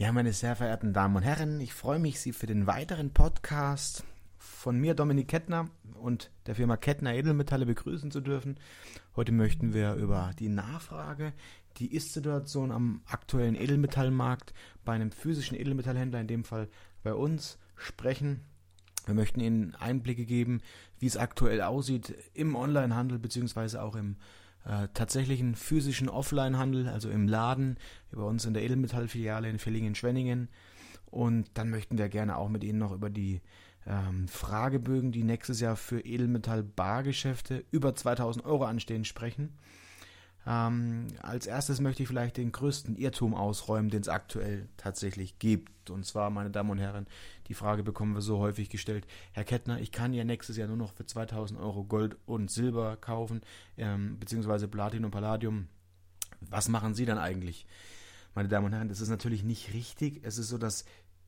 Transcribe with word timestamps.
Ja, 0.00 0.12
meine 0.12 0.32
sehr 0.32 0.56
verehrten 0.56 0.94
Damen 0.94 1.16
und 1.16 1.22
Herren, 1.24 1.60
ich 1.60 1.74
freue 1.74 1.98
mich, 1.98 2.20
Sie 2.20 2.32
für 2.32 2.46
den 2.46 2.66
weiteren 2.66 3.10
Podcast 3.10 4.02
von 4.38 4.78
mir, 4.78 4.94
Dominik 4.94 5.28
Kettner 5.28 5.68
und 6.00 6.30
der 6.46 6.54
Firma 6.54 6.78
Kettner 6.78 7.12
Edelmetalle 7.12 7.66
begrüßen 7.66 8.10
zu 8.10 8.22
dürfen. 8.22 8.58
Heute 9.14 9.32
möchten 9.32 9.74
wir 9.74 9.96
über 9.96 10.30
die 10.38 10.48
Nachfrage, 10.48 11.34
die 11.76 11.94
Ist-Situation 11.94 12.72
am 12.72 13.02
aktuellen 13.04 13.54
Edelmetallmarkt 13.54 14.54
bei 14.86 14.94
einem 14.94 15.12
physischen 15.12 15.54
Edelmetallhändler, 15.58 16.22
in 16.22 16.28
dem 16.28 16.44
Fall 16.44 16.70
bei 17.02 17.12
uns, 17.12 17.58
sprechen. 17.76 18.40
Wir 19.04 19.12
möchten 19.12 19.40
Ihnen 19.40 19.74
Einblicke 19.74 20.24
geben, 20.24 20.62
wie 20.98 21.08
es 21.08 21.18
aktuell 21.18 21.60
aussieht 21.60 22.14
im 22.32 22.54
Onlinehandel 22.54 23.18
beziehungsweise 23.18 23.82
auch 23.82 23.96
im 23.96 24.16
äh, 24.64 24.88
tatsächlichen 24.94 25.54
physischen 25.54 26.08
Offline-Handel, 26.08 26.88
also 26.88 27.10
im 27.10 27.28
Laden, 27.28 27.78
bei 28.12 28.22
uns 28.22 28.44
in 28.44 28.54
der 28.54 28.62
Edelmetallfiliale 28.62 29.48
in 29.48 29.58
Villingen-Schwenningen. 29.58 30.48
Und 31.06 31.50
dann 31.54 31.70
möchten 31.70 31.98
wir 31.98 32.08
gerne 32.08 32.36
auch 32.36 32.48
mit 32.48 32.62
Ihnen 32.62 32.78
noch 32.78 32.92
über 32.92 33.10
die 33.10 33.40
ähm, 33.86 34.28
Fragebögen, 34.28 35.12
die 35.12 35.24
nächstes 35.24 35.60
Jahr 35.60 35.76
für 35.76 36.00
Edelmetall-Bargeschäfte 36.00 37.64
über 37.70 37.94
2000 37.94 38.44
Euro 38.44 38.64
anstehen, 38.64 39.04
sprechen. 39.04 39.58
Ähm, 40.46 41.08
als 41.22 41.46
erstes 41.46 41.80
möchte 41.80 42.02
ich 42.02 42.08
vielleicht 42.08 42.36
den 42.36 42.52
größten 42.52 42.96
Irrtum 42.96 43.34
ausräumen, 43.34 43.90
den 43.90 44.00
es 44.00 44.08
aktuell 44.08 44.68
tatsächlich 44.76 45.38
gibt. 45.38 45.90
Und 45.90 46.06
zwar, 46.06 46.30
meine 46.30 46.50
Damen 46.50 46.70
und 46.70 46.78
Herren, 46.78 47.06
die 47.48 47.54
Frage 47.54 47.82
bekommen 47.82 48.14
wir 48.14 48.22
so 48.22 48.38
häufig 48.38 48.70
gestellt. 48.70 49.06
Herr 49.32 49.44
Kettner, 49.44 49.80
ich 49.80 49.92
kann 49.92 50.14
ja 50.14 50.24
nächstes 50.24 50.56
Jahr 50.56 50.68
nur 50.68 50.76
noch 50.76 50.92
für 50.92 51.04
2000 51.04 51.60
Euro 51.60 51.84
Gold 51.84 52.16
und 52.26 52.50
Silber 52.50 52.96
kaufen, 52.96 53.42
ähm, 53.76 54.18
beziehungsweise 54.18 54.68
Platin 54.68 55.04
und 55.04 55.10
Palladium. 55.10 55.68
Was 56.40 56.68
machen 56.68 56.94
Sie 56.94 57.04
dann 57.04 57.18
eigentlich? 57.18 57.66
Meine 58.34 58.48
Damen 58.48 58.66
und 58.66 58.72
Herren, 58.72 58.88
das 58.88 59.00
ist 59.00 59.10
natürlich 59.10 59.42
nicht 59.42 59.74
richtig. 59.74 60.20
Es 60.22 60.38
ist 60.38 60.48
so, 60.48 60.56
dass 60.56 60.84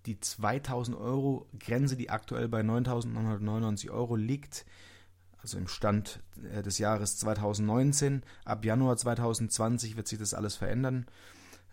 die 0.06 0.18
2000 0.18 0.96
Euro 0.96 1.46
Grenze, 1.58 1.96
die 1.96 2.10
aktuell 2.10 2.48
bei 2.48 2.62
9999 2.62 3.90
Euro 3.90 4.16
liegt, 4.16 4.64
also 5.42 5.58
im 5.58 5.68
Stand 5.68 6.20
äh, 6.54 6.62
des 6.62 6.78
Jahres 6.78 7.18
2019. 7.18 8.22
Ab 8.44 8.64
Januar 8.64 8.96
2020 8.96 9.96
wird 9.96 10.08
sich 10.08 10.18
das 10.18 10.34
alles 10.34 10.56
verändern. 10.56 11.06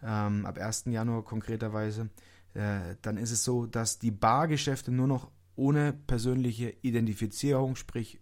Ähm, 0.03 0.45
ab 0.45 0.57
1. 0.57 0.85
Januar 0.85 1.23
konkreterweise. 1.23 2.09
Äh, 2.53 2.95
dann 3.01 3.17
ist 3.17 3.31
es 3.31 3.43
so, 3.43 3.65
dass 3.65 3.99
die 3.99 4.11
Bargeschäfte 4.11 4.91
nur 4.91 5.07
noch 5.07 5.29
ohne 5.55 5.93
persönliche 5.93 6.73
Identifizierung, 6.81 7.75
sprich 7.75 8.19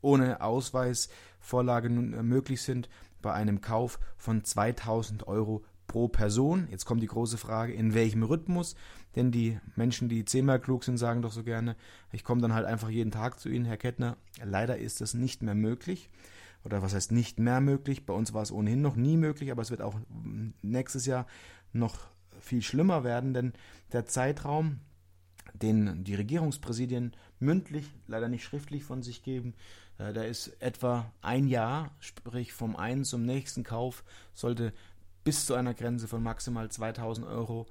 ohne 0.00 0.40
Ausweisvorlage 0.40 1.88
äh, 1.88 2.22
möglich 2.22 2.62
sind 2.62 2.88
bei 3.22 3.32
einem 3.32 3.60
Kauf 3.60 3.98
von 4.16 4.44
2000 4.44 5.26
Euro 5.26 5.64
pro 5.88 6.06
Person. 6.06 6.68
Jetzt 6.70 6.84
kommt 6.84 7.02
die 7.02 7.08
große 7.08 7.38
Frage, 7.38 7.72
in 7.72 7.94
welchem 7.94 8.22
Rhythmus? 8.22 8.76
Denn 9.16 9.32
die 9.32 9.58
Menschen, 9.74 10.08
die 10.08 10.24
zehnmal 10.24 10.60
klug 10.60 10.84
sind, 10.84 10.98
sagen 10.98 11.22
doch 11.22 11.32
so 11.32 11.42
gerne, 11.42 11.74
ich 12.12 12.22
komme 12.22 12.40
dann 12.40 12.54
halt 12.54 12.66
einfach 12.66 12.90
jeden 12.90 13.10
Tag 13.10 13.40
zu 13.40 13.48
Ihnen, 13.48 13.64
Herr 13.64 13.76
Kettner. 13.76 14.16
Leider 14.44 14.78
ist 14.78 15.00
das 15.00 15.14
nicht 15.14 15.42
mehr 15.42 15.56
möglich. 15.56 16.10
Oder 16.64 16.82
was 16.82 16.94
heißt 16.94 17.10
nicht 17.10 17.40
mehr 17.40 17.60
möglich? 17.60 18.06
Bei 18.06 18.14
uns 18.14 18.32
war 18.34 18.42
es 18.42 18.52
ohnehin 18.52 18.82
noch 18.82 18.94
nie 18.94 19.16
möglich, 19.16 19.50
aber 19.50 19.62
es 19.62 19.70
wird 19.70 19.82
auch 19.82 19.98
nächstes 20.62 21.06
Jahr 21.06 21.26
noch 21.72 21.98
viel 22.40 22.62
schlimmer 22.62 23.04
werden, 23.04 23.34
denn 23.34 23.52
der 23.92 24.06
Zeitraum, 24.06 24.80
den 25.54 26.04
die 26.04 26.14
Regierungspräsidien 26.14 27.16
mündlich, 27.40 27.86
leider 28.06 28.28
nicht 28.28 28.44
schriftlich 28.44 28.84
von 28.84 29.02
sich 29.02 29.22
geben, 29.22 29.54
äh, 29.98 30.12
da 30.12 30.22
ist 30.22 30.48
etwa 30.60 31.12
ein 31.20 31.48
Jahr, 31.48 31.90
sprich 32.00 32.52
vom 32.52 32.76
einen 32.76 33.04
zum 33.04 33.24
nächsten 33.24 33.64
Kauf 33.64 34.04
sollte 34.34 34.72
bis 35.28 35.44
zu 35.44 35.52
einer 35.52 35.74
Grenze 35.74 36.08
von 36.08 36.22
maximal 36.22 36.70
2000 36.70 37.26
Euro 37.26 37.66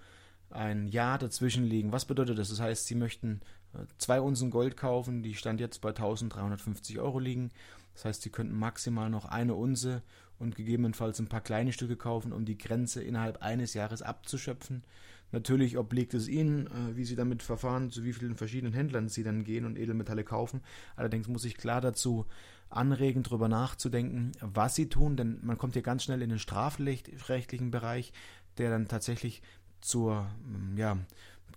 ein 0.52 0.88
Jahr 0.89 1.17
dazwischen 1.17 1.63
liegen. 1.63 1.91
Was 1.91 2.05
bedeutet 2.05 2.38
das? 2.38 2.50
Das 2.50 2.59
heißt, 2.59 2.86
Sie 2.86 2.94
möchten 2.94 3.41
äh, 3.73 3.80
zwei 3.97 4.22
Unzen 4.22 4.52
Gold 4.52 4.77
kaufen, 4.77 5.23
die 5.23 5.33
stand 5.33 5.59
jetzt 5.59 5.81
bei 5.81 5.89
1350 5.89 7.00
Euro 7.00 7.17
liegen. 7.17 7.50
Das 7.96 8.06
heißt, 8.06 8.22
Sie 8.22 8.29
könnten 8.29 8.53
maximal 8.53 9.09
noch 9.09 9.25
eine 9.25 9.56
Unze 9.56 10.03
und 10.38 10.56
gegebenenfalls 10.56 11.17
ein 11.17 11.29
paar 11.29 11.41
kleine 11.41 11.73
Stücke 11.73 11.96
kaufen, 11.96 12.31
um 12.31 12.46
die 12.46 12.59
Grenze 12.59 13.01
innerhalb 13.01 13.41
eines 13.41 13.73
Jahres 13.73 14.03
abzuschöpfen. 14.03 14.84
Natürlich 15.31 15.79
obliegt 15.79 16.13
es 16.13 16.28
Ihnen, 16.28 16.67
äh, 16.67 16.96
wie 16.96 17.06
Sie 17.06 17.16
damit 17.16 17.41
verfahren, 17.41 17.90
zu 17.90 18.03
wie 18.03 18.13
vielen 18.13 18.35
verschiedenen 18.35 18.73
Händlern 18.73 19.09
Sie 19.09 19.23
dann 19.23 19.46
gehen 19.46 19.66
und 19.66 19.79
Edelmetalle 19.79 20.23
kaufen. 20.23 20.62
Allerdings 20.96 21.28
muss 21.28 21.44
ich 21.44 21.57
klar 21.57 21.81
dazu 21.81 22.28
anregen, 22.69 23.23
darüber 23.23 23.47
nachzudenken, 23.47 24.31
was 24.41 24.75
sie 24.75 24.89
tun, 24.89 25.17
denn 25.17 25.39
man 25.44 25.57
kommt 25.57 25.73
hier 25.73 25.81
ganz 25.81 26.03
schnell 26.03 26.22
in 26.22 26.29
den 26.29 26.39
strafrechtlichen 26.39 27.72
Bereich, 27.72 28.13
der 28.57 28.69
dann 28.69 28.88
tatsächlich 28.88 29.41
zur 29.81 30.28
mm, 30.45 30.78
ja, 30.78 30.97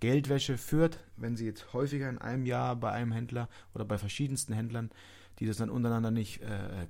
Geldwäsche 0.01 0.57
führt, 0.57 0.99
wenn 1.17 1.37
sie 1.37 1.47
jetzt 1.47 1.73
häufiger 1.73 2.09
in 2.09 2.19
einem 2.19 2.47
Jahr 2.47 2.77
bei 2.77 2.91
einem 2.93 3.13
Händler 3.13 3.49
oder 3.75 3.85
bei 3.85 3.99
verschiedensten 3.99 4.53
Händlern, 4.53 4.91
die 5.39 5.47
das 5.47 5.59
dann 5.59 5.71
untereinander 5.71 6.11
nicht 6.11 6.43
äh, 6.43 6.87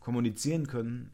kommunizieren 0.00 0.66
können, 0.66 1.10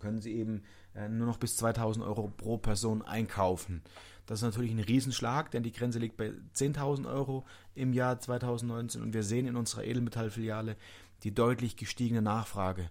können 0.00 0.20
sie 0.20 0.34
eben 0.34 0.62
äh, 0.94 1.08
nur 1.08 1.26
noch 1.26 1.36
bis 1.36 1.56
2000 1.56 2.04
Euro 2.04 2.32
pro 2.36 2.58
Person 2.58 3.02
einkaufen. 3.02 3.82
Das 4.26 4.40
ist 4.40 4.44
natürlich 4.44 4.70
ein 4.70 4.80
Riesenschlag, 4.80 5.50
denn 5.50 5.62
die 5.62 5.72
Grenze 5.72 5.98
liegt 5.98 6.16
bei 6.16 6.32
10.000 6.54 7.06
Euro 7.08 7.44
im 7.74 7.92
Jahr 7.92 8.18
2019 8.18 9.02
und 9.02 9.12
wir 9.12 9.22
sehen 9.22 9.46
in 9.46 9.56
unserer 9.56 9.84
Edelmetallfiliale, 9.84 10.76
die 11.24 11.34
deutlich 11.34 11.76
gestiegene 11.76 12.22
Nachfrage. 12.22 12.90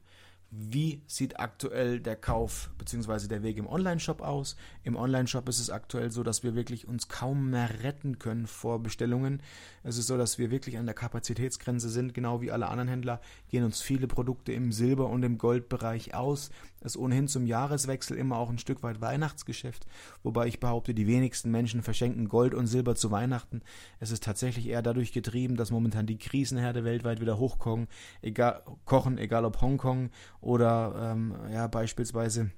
Wie 0.51 1.03
sieht 1.05 1.39
aktuell 1.39 1.99
der 1.99 2.15
Kauf 2.15 2.71
bzw. 2.79 3.27
der 3.27 3.43
Weg 3.43 3.57
im 3.57 3.67
Onlineshop 3.67 4.19
aus? 4.19 4.55
Im 4.83 4.95
Onlineshop 4.95 5.47
ist 5.47 5.59
es 5.59 5.69
aktuell 5.69 6.11
so, 6.11 6.23
dass 6.23 6.41
wir 6.41 6.55
wirklich 6.55 6.87
uns 6.87 7.07
kaum 7.07 7.51
mehr 7.51 7.83
retten 7.83 8.17
können 8.17 8.47
vor 8.47 8.81
Bestellungen. 8.81 9.43
Es 9.83 9.99
ist 9.99 10.07
so, 10.07 10.17
dass 10.17 10.39
wir 10.39 10.49
wirklich 10.49 10.79
an 10.79 10.87
der 10.87 10.95
Kapazitätsgrenze 10.95 11.87
sind, 11.87 12.15
genau 12.15 12.41
wie 12.41 12.51
alle 12.51 12.67
anderen 12.67 12.89
Händler 12.89 13.21
gehen 13.49 13.63
uns 13.63 13.81
viele 13.81 14.07
Produkte 14.07 14.51
im 14.51 14.71
Silber- 14.71 15.09
und 15.09 15.21
im 15.21 15.37
Goldbereich 15.37 16.15
aus. 16.15 16.49
Ist 16.81 16.97
ohnehin 16.97 17.27
zum 17.27 17.45
Jahreswechsel 17.45 18.17
immer 18.17 18.37
auch 18.37 18.49
ein 18.49 18.57
Stück 18.57 18.83
weit 18.83 19.01
Weihnachtsgeschäft, 19.01 19.85
wobei 20.23 20.47
ich 20.47 20.59
behaupte, 20.59 20.93
die 20.93 21.07
wenigsten 21.07 21.51
Menschen 21.51 21.81
verschenken 21.81 22.29
Gold 22.29 22.53
und 22.53 22.67
Silber 22.67 22.95
zu 22.95 23.11
Weihnachten. 23.11 23.61
Es 23.99 24.11
ist 24.11 24.23
tatsächlich 24.23 24.67
eher 24.67 24.81
dadurch 24.81 25.11
getrieben, 25.11 25.55
dass 25.55 25.71
momentan 25.71 26.05
die 26.05 26.17
Krisenherde 26.17 26.83
weltweit 26.83 27.21
wieder 27.21 27.37
hochkochen, 27.37 27.87
egal, 28.21 28.63
kochen, 28.85 29.17
egal 29.17 29.45
ob 29.45 29.61
Hongkong 29.61 30.09
oder 30.41 31.11
ähm, 31.13 31.35
ja, 31.51 31.67
beispielsweise 31.67 32.51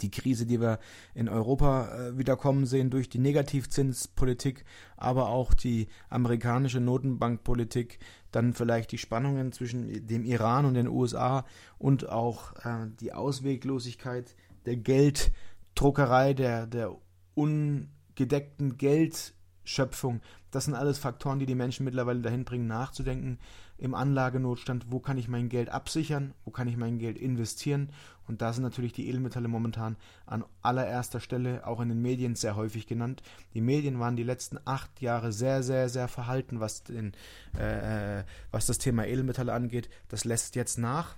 die 0.00 0.10
Krise, 0.10 0.46
die 0.46 0.60
wir 0.60 0.78
in 1.14 1.28
Europa 1.28 1.88
äh, 1.88 2.18
wiederkommen 2.18 2.66
sehen 2.66 2.90
durch 2.90 3.08
die 3.08 3.18
Negativzinspolitik, 3.18 4.64
aber 4.96 5.28
auch 5.28 5.54
die 5.54 5.88
amerikanische 6.08 6.80
Notenbankpolitik, 6.80 7.98
dann 8.30 8.52
vielleicht 8.52 8.92
die 8.92 8.98
Spannungen 8.98 9.52
zwischen 9.52 10.06
dem 10.06 10.24
Iran 10.24 10.66
und 10.66 10.74
den 10.74 10.88
USA 10.88 11.44
und 11.78 12.08
auch 12.08 12.54
äh, 12.64 12.86
die 13.00 13.12
Ausweglosigkeit 13.12 14.36
der 14.66 14.76
Gelddruckerei, 14.76 16.34
der, 16.34 16.66
der 16.66 16.94
ungedeckten 17.34 18.76
Geldschöpfung. 18.76 20.20
Das 20.50 20.66
sind 20.66 20.74
alles 20.74 20.98
Faktoren, 20.98 21.38
die 21.38 21.46
die 21.46 21.54
Menschen 21.54 21.84
mittlerweile 21.84 22.20
dahin 22.20 22.44
bringen, 22.44 22.66
nachzudenken, 22.66 23.38
im 23.78 23.94
Anlagenotstand, 23.94 24.86
wo 24.90 24.98
kann 24.98 25.18
ich 25.18 25.28
mein 25.28 25.48
Geld 25.48 25.70
absichern, 25.70 26.34
wo 26.44 26.50
kann 26.50 26.68
ich 26.68 26.76
mein 26.76 26.98
Geld 26.98 27.16
investieren. 27.16 27.90
Und 28.26 28.42
da 28.42 28.52
sind 28.52 28.64
natürlich 28.64 28.92
die 28.92 29.08
Edelmetalle 29.08 29.48
momentan 29.48 29.96
an 30.26 30.44
allererster 30.60 31.20
Stelle, 31.20 31.66
auch 31.66 31.80
in 31.80 31.88
den 31.88 32.02
Medien 32.02 32.34
sehr 32.34 32.56
häufig 32.56 32.86
genannt. 32.86 33.22
Die 33.54 33.60
Medien 33.60 34.00
waren 34.00 34.16
die 34.16 34.24
letzten 34.24 34.58
acht 34.64 35.00
Jahre 35.00 35.32
sehr, 35.32 35.62
sehr, 35.62 35.88
sehr 35.88 36.08
verhalten, 36.08 36.60
was, 36.60 36.82
den, 36.82 37.12
äh, 37.56 38.24
was 38.50 38.66
das 38.66 38.78
Thema 38.78 39.06
Edelmetalle 39.06 39.52
angeht. 39.52 39.88
Das 40.08 40.24
lässt 40.24 40.56
jetzt 40.56 40.78
nach. 40.78 41.14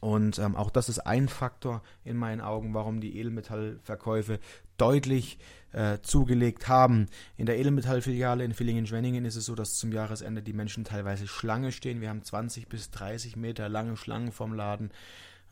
Und 0.00 0.38
ähm, 0.38 0.56
auch 0.56 0.70
das 0.70 0.88
ist 0.88 1.00
ein 1.00 1.28
Faktor 1.28 1.82
in 2.04 2.16
meinen 2.16 2.40
Augen, 2.40 2.74
warum 2.74 3.00
die 3.00 3.18
Edelmetallverkäufe 3.18 4.38
deutlich 4.82 5.38
äh, 5.72 5.98
zugelegt 6.02 6.66
haben. 6.66 7.06
In 7.36 7.46
der 7.46 7.56
Edelmetallfiliale 7.56 8.44
in 8.44 8.52
Villingen-Schwenningen 8.52 9.24
ist 9.24 9.36
es 9.36 9.46
so, 9.46 9.54
dass 9.54 9.74
zum 9.74 9.92
Jahresende 9.92 10.42
die 10.42 10.52
Menschen 10.52 10.82
teilweise 10.82 11.28
Schlange 11.28 11.70
stehen. 11.70 12.00
Wir 12.00 12.08
haben 12.08 12.24
20 12.24 12.68
bis 12.68 12.90
30 12.90 13.36
Meter 13.36 13.68
lange 13.68 13.96
Schlangen 13.96 14.32
vom 14.32 14.52
Laden 14.52 14.90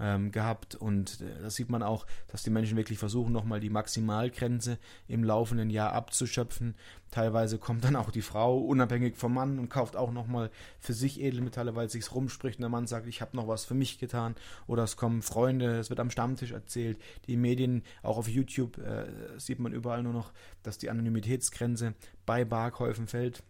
ähm, 0.00 0.32
gehabt. 0.32 0.75
Und 0.75 1.20
äh, 1.20 1.43
das 1.43 1.55
sieht 1.55 1.69
man 1.69 1.82
auch, 1.82 2.06
dass 2.29 2.43
die 2.43 2.50
Menschen 2.50 2.76
wirklich 2.76 2.99
versuchen, 2.99 3.32
nochmal 3.32 3.61
die 3.61 3.70
Maximalgrenze 3.70 4.79
im 5.06 5.23
laufenden 5.23 5.70
Jahr 5.70 5.93
abzuschöpfen. 5.93 6.75
Teilweise 7.11 7.58
kommt 7.58 7.85
dann 7.85 7.97
auch 7.97 8.11
die 8.11 8.23
Frau 8.23 8.58
unabhängig 8.58 9.17
vom 9.17 9.35
Mann 9.35 9.58
und 9.58 9.69
kauft 9.69 9.97
auch 9.97 10.12
nochmal 10.12 10.50
für 10.79 10.93
sich 10.93 11.20
Edelmetalle, 11.20 11.75
weil 11.75 11.87
es 11.87 11.93
sich 11.93 12.12
rumspricht 12.14 12.58
und 12.58 12.62
der 12.62 12.70
Mann 12.70 12.87
sagt, 12.87 13.06
ich 13.06 13.20
habe 13.20 13.37
noch 13.37 13.49
was 13.49 13.64
für 13.64 13.75
mich 13.75 13.99
getan. 13.99 14.37
Oder 14.67 14.85
es 14.85 14.97
kommen 14.97 15.23
Freunde, 15.23 15.79
es 15.79 15.91
wird 15.91 16.00
am 16.00 16.11
Stammtisch 16.11 16.52
erzählt. 16.52 16.99
Die 17.26 17.37
Medien, 17.37 17.82
auch 18.02 18.17
auf 18.17 18.29
YouTube 18.29 18.79
äh, 18.79 19.06
sieht 19.38 19.58
man 19.58 19.73
überall 19.73 20.02
nur 20.02 20.12
noch, 20.12 20.32
dass 20.62 20.79
die 20.79 20.91
Anonymitätsgrenze 20.91 21.94
bei 22.26 22.44
Barkäufen 22.44 23.06
fällt. 23.06 23.43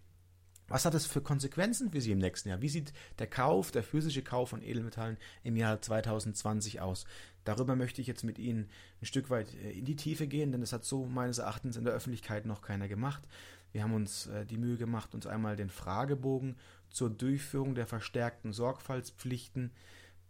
Was 0.70 0.84
hat 0.84 0.94
das 0.94 1.04
für 1.04 1.20
Konsequenzen 1.20 1.90
für 1.90 2.00
Sie 2.00 2.12
im 2.12 2.18
nächsten 2.18 2.48
Jahr? 2.48 2.62
Wie 2.62 2.68
sieht 2.68 2.92
der 3.18 3.26
Kauf, 3.26 3.72
der 3.72 3.82
physische 3.82 4.22
Kauf 4.22 4.50
von 4.50 4.62
Edelmetallen 4.62 5.18
im 5.42 5.56
Jahr 5.56 5.82
2020 5.82 6.80
aus? 6.80 7.06
Darüber 7.42 7.74
möchte 7.74 8.00
ich 8.00 8.06
jetzt 8.06 8.22
mit 8.22 8.38
Ihnen 8.38 8.70
ein 9.02 9.06
Stück 9.06 9.30
weit 9.30 9.52
äh, 9.54 9.72
in 9.72 9.84
die 9.84 9.96
Tiefe 9.96 10.28
gehen, 10.28 10.52
denn 10.52 10.60
das 10.60 10.72
hat 10.72 10.84
so 10.84 11.06
meines 11.06 11.38
Erachtens 11.38 11.76
in 11.76 11.84
der 11.84 11.92
Öffentlichkeit 11.92 12.46
noch 12.46 12.62
keiner 12.62 12.86
gemacht. 12.86 13.26
Wir 13.72 13.82
haben 13.82 13.94
uns 13.94 14.28
äh, 14.28 14.46
die 14.46 14.58
Mühe 14.58 14.76
gemacht, 14.76 15.12
uns 15.12 15.26
einmal 15.26 15.56
den 15.56 15.70
Fragebogen 15.70 16.56
zur 16.88 17.10
Durchführung 17.10 17.74
der 17.74 17.88
verstärkten 17.88 18.52
Sorgfaltspflichten 18.52 19.72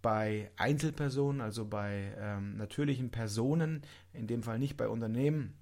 bei 0.01 0.51
Einzelpersonen, 0.57 1.43
also 1.43 1.67
bei 1.67 2.15
ähm, 2.19 2.57
natürlichen 2.57 3.11
Personen, 3.11 3.83
in 4.15 4.27
dem 4.27 4.43
Fall 4.43 4.59
nicht 4.59 4.79
bei 4.79 4.89
Unternehmen 4.89 5.53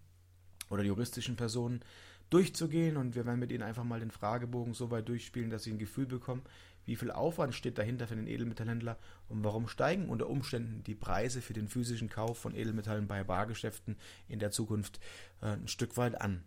oder 0.71 0.85
juristischen 0.85 1.35
Personen, 1.35 1.81
durchzugehen 2.31 2.97
und 2.97 3.15
wir 3.15 3.27
werden 3.27 3.41
mit 3.41 3.53
Ihnen 3.53 3.63
einfach 3.63 3.85
mal 3.85 4.01
den 4.01 4.11
Fragebogen 4.11 4.75
so 4.75 4.91
weit 4.91 5.09
durchspielen, 5.09 5.51
dass 5.51 5.63
Sie 5.63 5.73
ein 5.73 5.79
Gefühl 5.79 6.07
bekommen, 6.07 6.43
wie 6.85 6.97
viel 6.97 7.11
Aufwand 7.11 7.55
steht 7.55 7.77
dahinter 7.77 8.07
für 8.07 8.17
den 8.17 8.27
Edelmetallhändler 8.27 8.99
und 9.29 9.45
warum 9.45 9.69
steigen 9.69 10.09
unter 10.09 10.29
Umständen 10.29 10.83
die 10.85 10.95
Preise 10.95 11.43
für 11.43 11.53
den 11.53 11.69
physischen 11.69 12.09
Kauf 12.09 12.39
von 12.39 12.55
Edelmetallen 12.55 13.07
bei 13.07 13.23
Bargeschäften 13.25 13.97
in 14.27 14.39
der 14.39 14.51
Zukunft 14.51 14.99
äh, 15.43 15.49
ein 15.49 15.69
Stück 15.69 15.99
weit 15.99 16.21
an. 16.21 16.43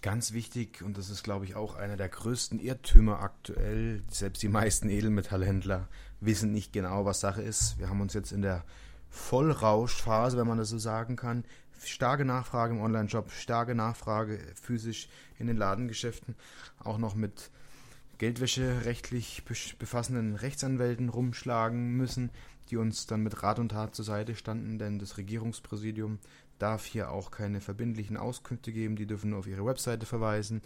Ganz 0.00 0.32
wichtig, 0.32 0.82
und 0.82 0.96
das 0.96 1.10
ist, 1.10 1.24
glaube 1.24 1.44
ich, 1.44 1.56
auch 1.56 1.74
einer 1.74 1.96
der 1.96 2.08
größten 2.08 2.58
Irrtümer 2.58 3.20
aktuell, 3.20 4.02
selbst 4.08 4.42
die 4.42 4.48
meisten 4.48 4.88
Edelmetallhändler 4.88 5.88
wissen 6.20 6.52
nicht 6.52 6.72
genau, 6.72 7.04
was 7.04 7.20
Sache 7.20 7.42
ist. 7.42 7.78
Wir 7.78 7.90
haben 7.90 8.00
uns 8.00 8.14
jetzt 8.14 8.32
in 8.32 8.40
der 8.40 8.64
Vollrauschphase, 9.10 10.38
wenn 10.38 10.46
man 10.46 10.58
das 10.58 10.68
so 10.68 10.78
sagen 10.78 11.16
kann, 11.16 11.44
starke 11.84 12.24
Nachfrage 12.24 12.74
im 12.74 12.80
Online-Shop, 12.80 13.30
starke 13.30 13.74
Nachfrage 13.74 14.38
physisch 14.54 15.08
in 15.38 15.46
den 15.46 15.56
Ladengeschäften, 15.56 16.34
auch 16.78 16.98
noch 16.98 17.14
mit 17.14 17.50
Geldwäsche 18.18 18.84
rechtlich 18.84 19.44
befassenden 19.78 20.36
Rechtsanwälten 20.36 21.08
rumschlagen 21.08 21.96
müssen, 21.96 22.30
die 22.70 22.76
uns 22.76 23.06
dann 23.06 23.22
mit 23.22 23.42
Rat 23.42 23.58
und 23.58 23.70
Tat 23.70 23.94
zur 23.94 24.04
Seite 24.04 24.34
standen, 24.34 24.78
denn 24.78 24.98
das 24.98 25.18
Regierungspräsidium 25.18 26.18
darf 26.58 26.84
hier 26.84 27.10
auch 27.10 27.30
keine 27.30 27.60
verbindlichen 27.60 28.16
Auskünfte 28.16 28.72
geben, 28.72 28.96
die 28.96 29.06
dürfen 29.06 29.30
nur 29.30 29.40
auf 29.40 29.46
ihre 29.46 29.66
Webseite 29.66 30.06
verweisen. 30.06 30.62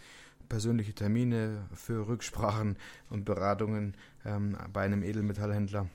Persönliche 0.49 0.95
Termine 0.95 1.69
für 1.75 2.09
Rücksprachen 2.09 2.77
und 3.09 3.25
Beratungen 3.25 3.95
ähm, 4.25 4.57
bei 4.73 4.83
einem 4.83 5.03
Edelmetallhändler 5.03 5.89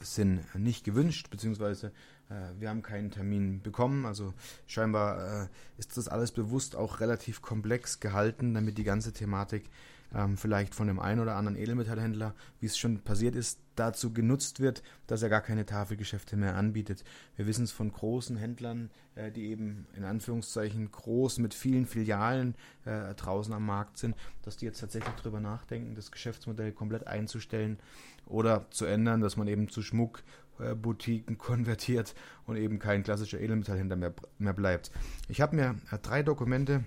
sind 0.00 0.42
nicht 0.54 0.84
gewünscht, 0.84 1.30
beziehungsweise 1.30 1.92
wir 2.58 2.68
haben 2.68 2.82
keinen 2.82 3.10
Termin 3.10 3.62
bekommen. 3.62 4.04
Also 4.06 4.34
scheinbar 4.66 5.44
äh, 5.44 5.48
ist 5.78 5.96
das 5.96 6.08
alles 6.08 6.32
bewusst 6.32 6.76
auch 6.76 7.00
relativ 7.00 7.42
komplex 7.42 8.00
gehalten, 8.00 8.54
damit 8.54 8.78
die 8.78 8.84
ganze 8.84 9.12
Thematik 9.12 9.70
ähm, 10.14 10.36
vielleicht 10.36 10.74
von 10.74 10.86
dem 10.86 10.98
einen 10.98 11.20
oder 11.20 11.36
anderen 11.36 11.56
Edelmetallhändler, 11.56 12.34
wie 12.60 12.66
es 12.66 12.78
schon 12.78 13.00
passiert 13.00 13.34
ist, 13.34 13.60
dazu 13.76 14.12
genutzt 14.12 14.60
wird, 14.60 14.82
dass 15.06 15.22
er 15.22 15.28
gar 15.28 15.40
keine 15.40 15.66
Tafelgeschäfte 15.66 16.36
mehr 16.36 16.56
anbietet. 16.56 17.04
Wir 17.36 17.46
wissen 17.46 17.64
es 17.64 17.72
von 17.72 17.92
großen 17.92 18.36
Händlern, 18.36 18.90
äh, 19.14 19.30
die 19.30 19.46
eben 19.46 19.86
in 19.94 20.04
Anführungszeichen 20.04 20.90
groß 20.90 21.38
mit 21.38 21.54
vielen 21.54 21.86
Filialen 21.86 22.54
äh, 22.84 23.14
draußen 23.14 23.52
am 23.52 23.66
Markt 23.66 23.98
sind, 23.98 24.16
dass 24.42 24.56
die 24.56 24.64
jetzt 24.64 24.80
tatsächlich 24.80 25.14
darüber 25.16 25.40
nachdenken, 25.40 25.94
das 25.94 26.10
Geschäftsmodell 26.10 26.72
komplett 26.72 27.06
einzustellen 27.06 27.78
oder 28.26 28.66
zu 28.70 28.86
ändern, 28.86 29.20
dass 29.20 29.36
man 29.36 29.48
eben 29.48 29.68
zu 29.68 29.82
Schmuckboutiquen 29.82 31.34
äh, 31.34 31.38
konvertiert 31.38 32.14
und 32.46 32.56
eben 32.56 32.78
kein 32.78 33.02
klassischer 33.02 33.40
Edelmetallhändler 33.40 33.96
mehr, 33.96 34.14
mehr 34.38 34.54
bleibt. 34.54 34.90
Ich 35.28 35.40
habe 35.40 35.54
mir 35.54 35.76
äh, 35.90 35.98
drei 35.98 36.22
Dokumente 36.22 36.84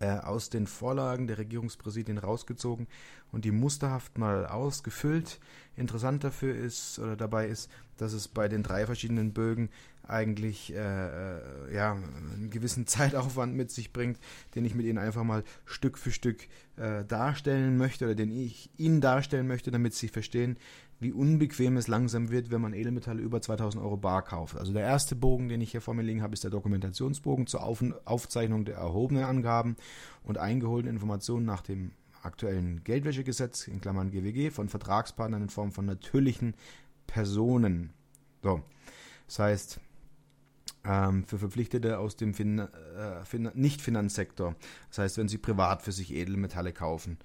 aus 0.00 0.50
den 0.50 0.66
Vorlagen 0.66 1.26
der 1.26 1.38
Regierungspräsidien 1.38 2.18
rausgezogen 2.18 2.86
und 3.32 3.44
die 3.44 3.50
musterhaft 3.50 4.18
mal 4.18 4.46
ausgefüllt. 4.46 5.40
Interessant 5.76 6.24
dafür 6.24 6.54
ist 6.54 6.98
oder 6.98 7.16
dabei 7.16 7.48
ist, 7.48 7.70
dass 7.96 8.12
es 8.12 8.28
bei 8.28 8.48
den 8.48 8.62
drei 8.62 8.86
verschiedenen 8.86 9.32
Bögen 9.32 9.70
eigentlich 10.06 10.72
äh, 10.74 10.76
äh, 10.76 11.74
ja, 11.74 11.92
einen 11.92 12.50
gewissen 12.50 12.86
Zeitaufwand 12.86 13.54
mit 13.54 13.70
sich 13.70 13.92
bringt, 13.92 14.18
den 14.54 14.64
ich 14.64 14.74
mit 14.74 14.86
Ihnen 14.86 14.98
einfach 14.98 15.24
mal 15.24 15.44
Stück 15.64 15.98
für 15.98 16.12
Stück 16.12 16.46
äh, 16.76 17.04
darstellen 17.04 17.76
möchte 17.76 18.04
oder 18.04 18.14
den 18.14 18.30
ich 18.30 18.70
Ihnen 18.76 19.00
darstellen 19.00 19.46
möchte, 19.46 19.70
damit 19.70 19.94
Sie 19.94 20.08
verstehen, 20.08 20.58
wie 21.00 21.12
unbequem 21.12 21.76
es 21.76 21.88
langsam 21.88 22.30
wird, 22.30 22.50
wenn 22.50 22.60
man 22.60 22.72
Edelmetalle 22.72 23.22
über 23.22 23.40
2000 23.40 23.82
Euro 23.82 23.96
bar 23.96 24.22
kauft. 24.22 24.56
Also 24.56 24.72
der 24.72 24.82
erste 24.82 25.16
Bogen, 25.16 25.48
den 25.48 25.60
ich 25.60 25.70
hier 25.70 25.80
vor 25.80 25.94
mir 25.94 26.02
liegen 26.02 26.22
habe, 26.22 26.34
ist 26.34 26.44
der 26.44 26.50
Dokumentationsbogen 26.50 27.46
zur 27.46 27.62
Auf 27.62 27.84
Aufzeichnung 28.04 28.64
der 28.64 28.76
erhobenen 28.76 29.24
Angaben 29.24 29.76
und 30.22 30.38
eingeholten 30.38 30.90
Informationen 30.90 31.44
nach 31.44 31.62
dem 31.62 31.92
aktuellen 32.22 32.82
Geldwäschegesetz, 32.84 33.68
in 33.68 33.80
Klammern 33.80 34.10
GWG, 34.10 34.50
von 34.50 34.68
Vertragspartnern 34.68 35.42
in 35.42 35.48
Form 35.50 35.72
von 35.72 35.84
natürlichen 35.84 36.54
Personen. 37.06 37.92
So, 38.42 38.62
das 39.26 39.38
heißt, 39.38 39.80
ähm, 40.84 41.24
für 41.24 41.38
Verpflichtete 41.38 41.98
aus 41.98 42.16
dem 42.16 42.34
fin 42.34 42.58
äh, 42.58 43.24
fin 43.24 43.50
Nicht-Finanzsektor. 43.54 44.54
Das 44.88 44.98
heißt, 44.98 45.18
wenn 45.18 45.28
sie 45.28 45.38
privat 45.38 45.82
für 45.82 45.92
sich 45.92 46.12
Edelmetalle 46.12 46.72
kaufen. 46.72 47.18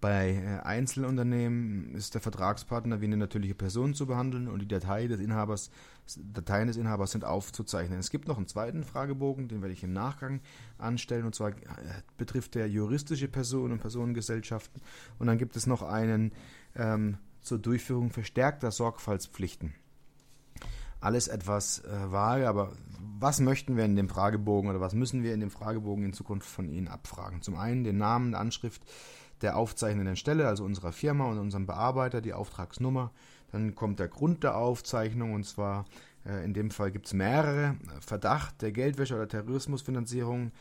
Bei 0.00 0.34
äh, 0.34 0.64
Einzelunternehmen 0.64 1.94
ist 1.94 2.14
der 2.14 2.20
Vertragspartner 2.20 3.00
wie 3.00 3.06
eine 3.06 3.16
natürliche 3.16 3.56
Person 3.56 3.94
zu 3.94 4.06
behandeln 4.06 4.46
und 4.46 4.60
die 4.60 4.68
Datei 4.68 5.08
des 5.08 5.18
Inhabers, 5.18 5.70
Dateien 6.16 6.68
des 6.68 6.76
Inhabers 6.76 7.10
sind 7.10 7.24
aufzuzeichnen. 7.24 7.98
Es 7.98 8.10
gibt 8.10 8.28
noch 8.28 8.36
einen 8.36 8.46
zweiten 8.46 8.84
Fragebogen, 8.84 9.48
den 9.48 9.60
werde 9.60 9.72
ich 9.72 9.82
im 9.82 9.92
Nachgang 9.92 10.40
anstellen, 10.78 11.24
und 11.24 11.34
zwar 11.34 11.50
äh, 11.50 11.54
betrifft 12.16 12.54
der 12.54 12.68
juristische 12.68 13.26
Personen 13.26 13.72
und 13.72 13.80
Personengesellschaften. 13.80 14.80
Und 15.18 15.26
dann 15.26 15.38
gibt 15.38 15.56
es 15.56 15.66
noch 15.66 15.82
einen 15.82 16.32
ähm, 16.76 17.18
zur 17.40 17.58
Durchführung 17.58 18.10
verstärkter 18.10 18.70
Sorgfaltspflichten. 18.70 19.74
Alles 21.00 21.26
etwas 21.26 21.84
äh, 21.84 22.12
vage, 22.12 22.48
aber 22.48 22.72
was 22.98 23.40
möchten 23.40 23.76
wir 23.76 23.84
in 23.84 23.96
dem 23.96 24.08
Fragebogen 24.08 24.70
oder 24.70 24.80
was 24.80 24.94
müssen 24.94 25.24
wir 25.24 25.34
in 25.34 25.40
dem 25.40 25.50
Fragebogen 25.50 26.04
in 26.04 26.12
Zukunft 26.12 26.48
von 26.48 26.68
Ihnen 26.68 26.86
abfragen? 26.86 27.42
Zum 27.42 27.56
einen 27.56 27.82
den 27.82 27.98
Namen, 27.98 28.34
Anschrift, 28.34 28.82
der 29.42 29.56
aufzeichnenden 29.56 30.16
Stelle, 30.16 30.48
also 30.48 30.64
unserer 30.64 30.92
Firma 30.92 31.26
und 31.26 31.38
unserem 31.38 31.66
Bearbeiter, 31.66 32.20
die 32.20 32.32
Auftragsnummer. 32.32 33.12
Dann 33.52 33.74
kommt 33.74 33.98
der 33.98 34.08
Grund 34.08 34.44
der 34.44 34.56
Aufzeichnung 34.56 35.32
und 35.32 35.44
zwar 35.44 35.86
äh, 36.26 36.44
in 36.44 36.54
dem 36.54 36.70
Fall 36.70 36.90
gibt 36.90 37.06
es 37.06 37.14
mehrere. 37.14 37.76
Verdacht 38.00 38.60
der 38.62 38.72
Geldwäsche 38.72 39.14
oder 39.14 39.28
Terrorismusfinanzierung. 39.28 40.52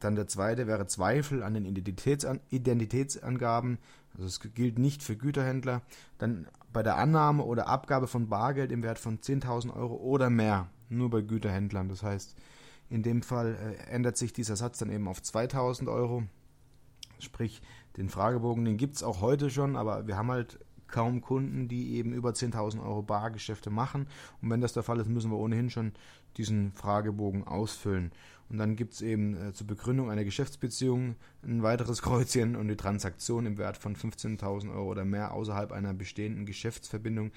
Dann 0.00 0.16
der 0.16 0.26
zweite 0.26 0.66
wäre 0.66 0.86
Zweifel 0.86 1.42
an 1.42 1.54
den 1.54 1.64
Identitätsan 1.64 2.40
Identitätsangaben. 2.50 3.78
Also 4.14 4.26
es 4.26 4.40
gilt 4.54 4.78
nicht 4.78 5.02
für 5.02 5.16
Güterhändler. 5.16 5.82
Dann 6.18 6.46
bei 6.72 6.82
der 6.82 6.96
Annahme 6.96 7.44
oder 7.44 7.68
Abgabe 7.68 8.06
von 8.06 8.28
Bargeld 8.28 8.72
im 8.72 8.82
Wert 8.82 8.98
von 8.98 9.18
10.000 9.18 9.74
Euro 9.74 9.94
oder 9.96 10.30
mehr. 10.30 10.68
Nur 10.88 11.10
bei 11.10 11.22
Güterhändlern. 11.22 11.88
Das 11.88 12.02
heißt, 12.02 12.36
in 12.90 13.02
dem 13.02 13.22
Fall 13.22 13.56
äh, 13.56 13.90
ändert 13.90 14.16
sich 14.16 14.32
dieser 14.32 14.56
Satz 14.56 14.78
dann 14.78 14.90
eben 14.90 15.08
auf 15.08 15.20
2.000 15.20 15.90
Euro. 15.90 16.24
Sprich, 17.18 17.62
den 17.96 18.08
Fragebogen, 18.08 18.64
den 18.64 18.76
gibt 18.76 18.96
es 18.96 19.02
auch 19.02 19.20
heute 19.20 19.50
schon, 19.50 19.76
aber 19.76 20.06
wir 20.06 20.16
haben 20.16 20.30
halt 20.30 20.58
kaum 20.88 21.20
Kunden, 21.20 21.66
die 21.68 21.94
eben 21.96 22.12
über 22.12 22.30
10.000 22.30 22.82
Euro 22.82 23.02
Bargeschäfte 23.02 23.70
machen. 23.70 24.06
Und 24.40 24.50
wenn 24.50 24.60
das 24.60 24.74
der 24.74 24.82
Fall 24.82 25.00
ist, 25.00 25.08
müssen 25.08 25.30
wir 25.30 25.38
ohnehin 25.38 25.70
schon 25.70 25.92
diesen 26.36 26.72
Fragebogen 26.72 27.44
ausfüllen. 27.44 28.12
Und 28.48 28.58
dann 28.58 28.76
gibt 28.76 28.94
es 28.94 29.02
eben 29.02 29.36
äh, 29.36 29.52
zur 29.52 29.66
Begründung 29.66 30.10
einer 30.10 30.24
Geschäftsbeziehung 30.24 31.16
ein 31.42 31.62
weiteres 31.62 32.02
Kreuzchen 32.02 32.56
und 32.56 32.68
die 32.68 32.76
Transaktion 32.76 33.46
im 33.46 33.58
Wert 33.58 33.76
von 33.76 33.96
15.000 33.96 34.72
Euro 34.72 34.90
oder 34.90 35.04
mehr 35.04 35.32
außerhalb 35.32 35.72
einer 35.72 35.94
bestehenden 35.94 36.46
Geschäftsverbindung. 36.46 37.32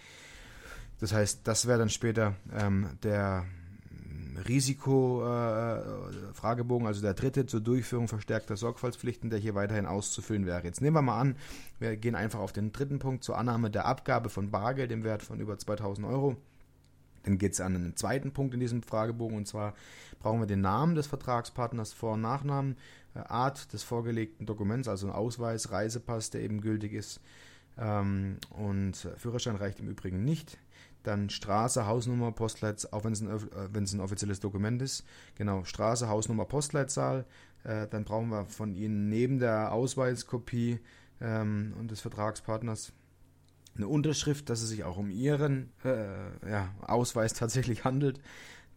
Das 0.99 1.13
heißt, 1.13 1.47
das 1.47 1.67
wäre 1.67 1.79
dann 1.79 1.89
später 1.89 2.35
ähm, 2.53 2.89
der 3.03 3.45
Risiko-Fragebogen, 4.47 6.85
äh, 6.85 6.87
also 6.87 7.01
der 7.01 7.13
dritte 7.13 7.45
zur 7.45 7.59
Durchführung 7.61 8.07
verstärkter 8.07 8.57
Sorgfaltspflichten, 8.57 9.29
der 9.29 9.39
hier 9.39 9.55
weiterhin 9.55 9.85
auszufüllen 9.85 10.45
wäre. 10.45 10.63
Jetzt 10.63 10.81
nehmen 10.81 10.95
wir 10.95 11.01
mal 11.01 11.19
an, 11.19 11.35
wir 11.79 11.97
gehen 11.97 12.15
einfach 12.15 12.39
auf 12.39 12.53
den 12.53 12.71
dritten 12.71 12.99
Punkt 12.99 13.23
zur 13.23 13.37
Annahme 13.37 13.71
der 13.71 13.85
Abgabe 13.85 14.29
von 14.29 14.51
Bargeld 14.51 14.91
im 14.91 15.03
Wert 15.03 15.23
von 15.23 15.39
über 15.39 15.57
2000 15.57 16.07
Euro. 16.07 16.35
Dann 17.23 17.37
geht 17.37 17.53
es 17.53 17.61
an 17.61 17.75
einen 17.75 17.95
zweiten 17.95 18.31
Punkt 18.31 18.53
in 18.53 18.59
diesem 18.59 18.83
Fragebogen 18.83 19.37
und 19.37 19.47
zwar 19.47 19.73
brauchen 20.19 20.39
wir 20.39 20.47
den 20.47 20.61
Namen 20.61 20.95
des 20.95 21.07
Vertragspartners, 21.07 21.93
Vor- 21.93 22.13
und 22.13 22.21
Nachnamen, 22.21 22.77
äh, 23.15 23.19
Art 23.19 23.73
des 23.73 23.83
vorgelegten 23.83 24.45
Dokuments, 24.45 24.87
also 24.87 25.07
ein 25.07 25.13
Ausweis, 25.13 25.71
Reisepass, 25.71 26.29
der 26.29 26.41
eben 26.41 26.61
gültig 26.61 26.93
ist. 26.93 27.19
Ähm, 27.77 28.37
und 28.51 28.95
Führerschein 29.17 29.55
reicht 29.55 29.79
im 29.79 29.89
Übrigen 29.89 30.23
nicht 30.23 30.57
dann 31.07 31.29
Straße, 31.29 31.87
Hausnummer, 31.87 32.31
Postleitzahl, 32.31 32.91
auch 32.91 33.03
wenn 33.03 33.13
es 33.13 33.21
ein, 33.21 33.29
äh, 33.29 33.93
ein 33.93 33.99
offizielles 33.99 34.39
Dokument 34.39 34.81
ist. 34.81 35.05
Genau, 35.35 35.63
Straße, 35.63 36.09
Hausnummer, 36.09 36.45
Postleitzahl. 36.45 37.25
Äh, 37.63 37.87
dann 37.87 38.03
brauchen 38.03 38.29
wir 38.29 38.45
von 38.45 38.75
Ihnen 38.75 39.09
neben 39.09 39.39
der 39.39 39.71
Ausweiskopie 39.71 40.79
ähm, 41.21 41.73
und 41.79 41.91
des 41.91 42.01
Vertragspartners 42.01 42.93
eine 43.75 43.87
Unterschrift, 43.87 44.49
dass 44.49 44.61
es 44.61 44.69
sich 44.69 44.83
auch 44.83 44.97
um 44.97 45.09
Ihren 45.09 45.71
äh, 45.83 46.49
ja, 46.49 46.73
Ausweis 46.81 47.33
tatsächlich 47.33 47.83
handelt. 47.83 48.19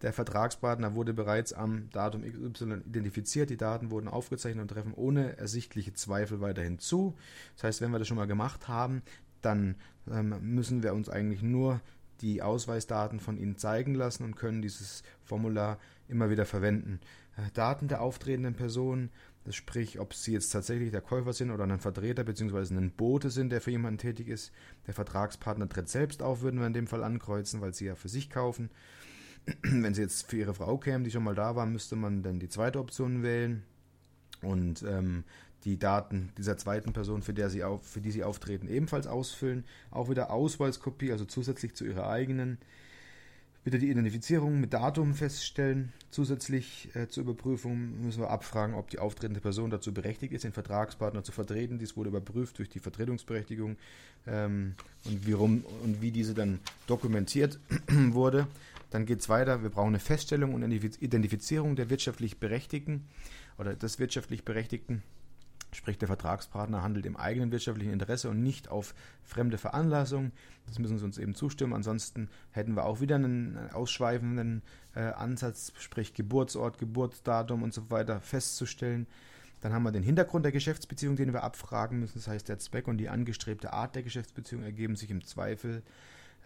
Der 0.02 0.12
Vertragspartner 0.12 0.94
wurde 0.94 1.12
bereits 1.12 1.52
am 1.52 1.90
Datum 1.90 2.22
XY 2.22 2.82
identifiziert, 2.86 3.50
die 3.50 3.58
Daten 3.58 3.90
wurden 3.90 4.08
aufgezeichnet 4.08 4.62
und 4.62 4.68
treffen 4.68 4.94
ohne 4.94 5.36
ersichtliche 5.36 5.92
Zweifel 5.92 6.40
weiterhin 6.40 6.78
zu. 6.78 7.16
Das 7.56 7.64
heißt, 7.64 7.80
wenn 7.82 7.90
wir 7.90 7.98
das 7.98 8.08
schon 8.08 8.16
mal 8.16 8.26
gemacht 8.26 8.68
haben, 8.68 9.02
dann 9.42 9.76
ähm, 10.10 10.34
müssen 10.40 10.82
wir 10.82 10.94
uns 10.94 11.08
eigentlich 11.08 11.42
nur 11.42 11.80
die 12.20 12.42
Ausweisdaten 12.42 13.20
von 13.20 13.36
Ihnen 13.36 13.56
zeigen 13.56 13.94
lassen 13.94 14.24
und 14.24 14.36
können 14.36 14.62
dieses 14.62 15.02
Formular 15.22 15.78
immer 16.08 16.30
wieder 16.30 16.44
verwenden. 16.44 17.00
Äh, 17.36 17.50
Daten 17.54 17.88
der 17.88 18.00
auftretenden 18.00 18.54
Person, 18.54 19.10
das 19.44 19.54
sprich, 19.56 19.98
ob 19.98 20.12
sie 20.12 20.32
jetzt 20.32 20.50
tatsächlich 20.50 20.90
der 20.90 21.00
Käufer 21.00 21.32
sind 21.32 21.50
oder 21.50 21.64
ein 21.64 21.80
Vertreter 21.80 22.24
bzw. 22.24 22.74
ein 22.74 22.90
Bote 22.90 23.30
sind, 23.30 23.50
der 23.50 23.60
für 23.60 23.70
jemanden 23.70 23.98
tätig 23.98 24.28
ist. 24.28 24.52
Der 24.86 24.94
Vertragspartner 24.94 25.68
tritt 25.68 25.88
selbst 25.88 26.22
auf, 26.22 26.42
würden 26.42 26.60
wir 26.60 26.66
in 26.66 26.74
dem 26.74 26.86
Fall 26.86 27.02
ankreuzen, 27.02 27.60
weil 27.60 27.72
sie 27.72 27.86
ja 27.86 27.94
für 27.94 28.08
sich 28.08 28.28
kaufen. 28.28 28.70
Wenn 29.62 29.94
sie 29.94 30.02
jetzt 30.02 30.28
für 30.28 30.36
ihre 30.36 30.54
Frau 30.54 30.76
kämen, 30.76 31.04
die 31.04 31.10
schon 31.10 31.24
mal 31.24 31.34
da 31.34 31.56
war, 31.56 31.66
müsste 31.66 31.96
man 31.96 32.22
dann 32.22 32.38
die 32.38 32.48
zweite 32.48 32.78
Option 32.78 33.22
wählen. 33.22 33.62
Und 34.42 34.82
ähm, 34.82 35.24
die 35.64 35.78
Daten 35.78 36.32
dieser 36.38 36.56
zweiten 36.56 36.92
Person, 36.92 37.22
für, 37.22 37.34
der 37.34 37.50
sie 37.50 37.64
auf, 37.64 37.86
für 37.86 38.00
die 38.00 38.10
sie 38.10 38.24
auftreten, 38.24 38.68
ebenfalls 38.68 39.06
ausfüllen. 39.06 39.64
Auch 39.90 40.08
wieder 40.08 40.30
Ausweiskopie, 40.30 41.12
also 41.12 41.24
zusätzlich 41.24 41.74
zu 41.74 41.84
ihrer 41.84 42.08
eigenen. 42.08 42.58
Wieder 43.62 43.78
die 43.78 43.90
Identifizierung 43.90 44.58
mit 44.58 44.72
Datum 44.72 45.12
feststellen. 45.12 45.92
Zusätzlich 46.10 46.88
äh, 46.94 47.08
zur 47.08 47.24
Überprüfung 47.24 48.00
müssen 48.00 48.22
wir 48.22 48.30
abfragen, 48.30 48.74
ob 48.74 48.88
die 48.88 48.98
auftretende 48.98 49.40
Person 49.40 49.68
dazu 49.68 49.92
berechtigt 49.92 50.32
ist, 50.32 50.44
den 50.44 50.52
Vertragspartner 50.52 51.22
zu 51.22 51.32
vertreten. 51.32 51.78
Dies 51.78 51.94
wurde 51.94 52.08
überprüft 52.08 52.58
durch 52.58 52.70
die 52.70 52.78
Vertretungsberechtigung 52.78 53.76
ähm, 54.26 54.76
und, 55.04 55.26
wie 55.26 55.32
rum, 55.32 55.64
und 55.82 56.00
wie 56.00 56.10
diese 56.10 56.32
dann 56.32 56.58
dokumentiert 56.86 57.60
wurde. 57.90 58.46
Dann 58.88 59.04
geht 59.04 59.20
es 59.20 59.28
weiter. 59.28 59.62
Wir 59.62 59.68
brauchen 59.68 59.88
eine 59.88 59.98
Feststellung 59.98 60.54
und 60.54 60.62
Identifizierung 60.62 61.76
der 61.76 61.90
wirtschaftlich 61.90 62.40
Berechtigten 62.40 63.04
oder 63.58 63.74
des 63.74 63.98
wirtschaftlich 63.98 64.44
Berechtigten. 64.44 65.02
Sprich, 65.72 65.98
der 65.98 66.08
Vertragspartner 66.08 66.82
handelt 66.82 67.06
im 67.06 67.16
eigenen 67.16 67.52
wirtschaftlichen 67.52 67.92
Interesse 67.92 68.28
und 68.28 68.42
nicht 68.42 68.68
auf 68.68 68.94
fremde 69.22 69.58
Veranlassung. 69.58 70.32
Das 70.66 70.78
müssen 70.78 70.98
Sie 70.98 71.04
uns 71.04 71.18
eben 71.18 71.34
zustimmen. 71.34 71.74
Ansonsten 71.74 72.28
hätten 72.50 72.74
wir 72.74 72.84
auch 72.84 73.00
wieder 73.00 73.16
einen 73.16 73.56
ausschweifenden 73.72 74.62
äh, 74.94 75.00
Ansatz, 75.00 75.72
sprich 75.78 76.14
Geburtsort, 76.14 76.78
Geburtsdatum 76.78 77.62
und 77.62 77.72
so 77.72 77.90
weiter 77.90 78.20
festzustellen. 78.20 79.06
Dann 79.60 79.72
haben 79.72 79.82
wir 79.82 79.92
den 79.92 80.02
Hintergrund 80.02 80.44
der 80.44 80.52
Geschäftsbeziehung, 80.52 81.16
den 81.16 81.32
wir 81.32 81.44
abfragen 81.44 82.00
müssen. 82.00 82.18
Das 82.18 82.28
heißt, 82.28 82.48
der 82.48 82.58
Zweck 82.58 82.88
und 82.88 82.98
die 82.98 83.08
angestrebte 83.08 83.72
Art 83.72 83.94
der 83.94 84.02
Geschäftsbeziehung 84.02 84.62
ergeben 84.62 84.96
sich 84.96 85.10
im 85.10 85.24
Zweifel 85.24 85.82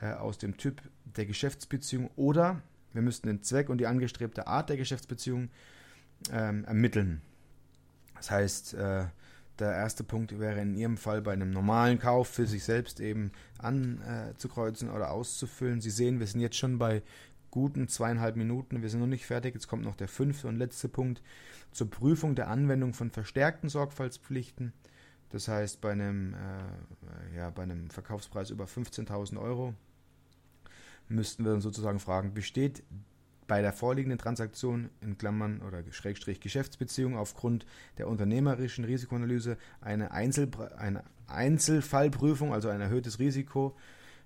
äh, 0.00 0.12
aus 0.12 0.38
dem 0.38 0.56
Typ 0.56 0.82
der 1.04 1.26
Geschäftsbeziehung 1.26 2.10
oder 2.16 2.60
wir 2.92 3.02
müssten 3.02 3.26
den 3.26 3.42
Zweck 3.42 3.68
und 3.68 3.78
die 3.78 3.86
angestrebte 3.86 4.46
Art 4.46 4.68
der 4.68 4.76
Geschäftsbeziehung 4.76 5.50
ähm, 6.32 6.64
ermitteln. 6.64 7.22
Das 8.16 8.30
heißt, 8.30 8.74
äh, 8.74 9.04
der 9.58 9.72
erste 9.72 10.02
Punkt 10.02 10.38
wäre 10.38 10.60
in 10.60 10.74
Ihrem 10.74 10.96
Fall 10.96 11.22
bei 11.22 11.32
einem 11.32 11.50
normalen 11.50 11.98
Kauf 11.98 12.28
für 12.28 12.46
sich 12.46 12.64
selbst 12.64 13.00
eben 13.00 13.30
anzukreuzen 13.58 14.90
oder 14.90 15.12
auszufüllen. 15.12 15.80
Sie 15.80 15.90
sehen, 15.90 16.18
wir 16.18 16.26
sind 16.26 16.40
jetzt 16.40 16.56
schon 16.56 16.78
bei 16.78 17.02
guten 17.50 17.86
zweieinhalb 17.86 18.34
Minuten. 18.34 18.82
Wir 18.82 18.90
sind 18.90 19.00
noch 19.00 19.06
nicht 19.06 19.26
fertig. 19.26 19.54
Jetzt 19.54 19.68
kommt 19.68 19.84
noch 19.84 19.94
der 19.94 20.08
fünfte 20.08 20.48
und 20.48 20.56
letzte 20.56 20.88
Punkt 20.88 21.22
zur 21.70 21.88
Prüfung 21.88 22.34
der 22.34 22.48
Anwendung 22.48 22.94
von 22.94 23.10
verstärkten 23.10 23.68
Sorgfaltspflichten. 23.68 24.72
Das 25.30 25.46
heißt, 25.46 25.80
bei 25.80 25.92
einem, 25.92 26.34
äh, 26.34 27.36
ja, 27.36 27.50
bei 27.50 27.62
einem 27.62 27.90
Verkaufspreis 27.90 28.50
über 28.50 28.64
15.000 28.64 29.40
Euro 29.40 29.74
müssten 31.08 31.44
wir 31.44 31.52
dann 31.52 31.60
sozusagen 31.60 32.00
fragen, 32.00 32.34
besteht 32.34 32.82
bei 33.46 33.62
der 33.62 33.72
vorliegenden 33.72 34.18
Transaktion 34.18 34.90
in 35.00 35.18
Klammern 35.18 35.60
oder 35.62 35.82
Schrägstrich 35.90 36.40
Geschäftsbeziehung 36.40 37.16
aufgrund 37.16 37.66
der 37.98 38.08
unternehmerischen 38.08 38.84
Risikoanalyse 38.84 39.56
eine, 39.80 40.12
Einzel, 40.12 40.50
eine 40.76 41.04
Einzelfallprüfung, 41.26 42.52
also 42.52 42.68
ein 42.68 42.80
erhöhtes 42.80 43.18
Risiko, 43.18 43.76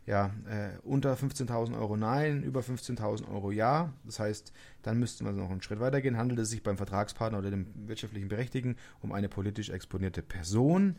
ja, 0.07 0.31
äh, 0.49 0.71
unter 0.85 1.13
15.000 1.15 1.79
Euro 1.79 1.97
nein, 1.99 2.43
über 2.43 2.61
15.000 2.61 3.31
Euro 3.31 3.51
ja. 3.51 3.93
Das 4.05 4.19
heißt, 4.19 4.55
dann 4.83 4.99
müssten 4.99 5.27
wir 5.27 5.33
noch 5.33 5.51
einen 5.51 5.61
Schritt 5.61 5.81
weitergehen. 5.81 6.17
Handelt 6.17 6.41
es 6.41 6.49
sich 6.49 6.63
beim 6.63 6.79
Vertragspartner 6.79 7.39
oder 7.39 7.51
dem 7.51 7.67
wirtschaftlichen 7.87 8.29
Berechtigten 8.29 8.77
um 9.03 9.13
eine 9.13 9.29
politisch 9.29 9.69
exponierte 9.69 10.23
Person? 10.23 10.97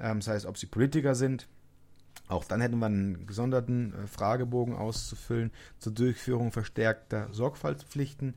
Ähm, 0.00 0.18
das 0.18 0.26
heißt, 0.26 0.46
ob 0.46 0.58
sie 0.58 0.66
Politiker 0.66 1.14
sind, 1.14 1.46
auch 2.28 2.44
dann 2.44 2.60
hätten 2.60 2.78
wir 2.78 2.86
einen 2.86 3.26
gesonderten 3.26 3.94
äh, 3.94 4.06
Fragebogen 4.06 4.74
auszufüllen 4.74 5.50
zur 5.78 5.92
Durchführung 5.92 6.52
verstärkter 6.52 7.28
Sorgfaltspflichten. 7.32 8.34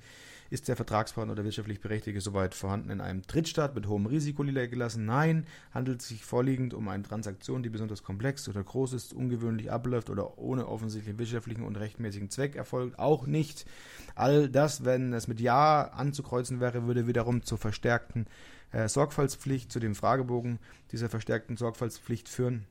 Ist 0.49 0.67
der 0.67 0.75
Vertragspartner 0.75 1.31
oder 1.31 1.45
wirtschaftlich 1.45 1.79
Berechtigte 1.79 2.19
soweit 2.19 2.53
vorhanden 2.53 2.89
in 2.89 2.99
einem 2.99 3.21
Drittstaat 3.21 3.73
mit 3.73 3.87
hohem 3.87 4.05
Risiko 4.05 4.43
niedergelassen? 4.43 5.05
Nein. 5.05 5.45
Handelt 5.73 6.01
es 6.01 6.09
sich 6.09 6.25
vorliegend 6.25 6.73
um 6.73 6.89
eine 6.89 7.03
Transaktion, 7.03 7.63
die 7.63 7.69
besonders 7.69 8.03
komplex 8.03 8.49
oder 8.49 8.61
groß 8.61 8.91
ist, 8.91 9.13
ungewöhnlich 9.13 9.71
abläuft 9.71 10.09
oder 10.09 10.37
ohne 10.37 10.67
offensichtlichen 10.67 11.19
wirtschaftlichen 11.19 11.63
und 11.63 11.77
rechtmäßigen 11.77 12.29
Zweck 12.29 12.57
erfolgt? 12.57 12.99
Auch 12.99 13.27
nicht. 13.27 13.65
All 14.13 14.49
das, 14.49 14.83
wenn 14.83 15.13
es 15.13 15.29
mit 15.29 15.39
Ja 15.39 15.83
anzukreuzen 15.83 16.59
wäre, 16.59 16.85
würde 16.85 17.07
wiederum 17.07 17.43
zur 17.43 17.57
verstärkten 17.57 18.27
äh, 18.73 18.89
Sorgfaltspflicht, 18.89 19.71
zu 19.71 19.79
dem 19.79 19.95
Fragebogen 19.95 20.59
dieser 20.91 21.07
verstärkten 21.07 21.55
Sorgfaltspflicht 21.55 22.27
führen. 22.27 22.65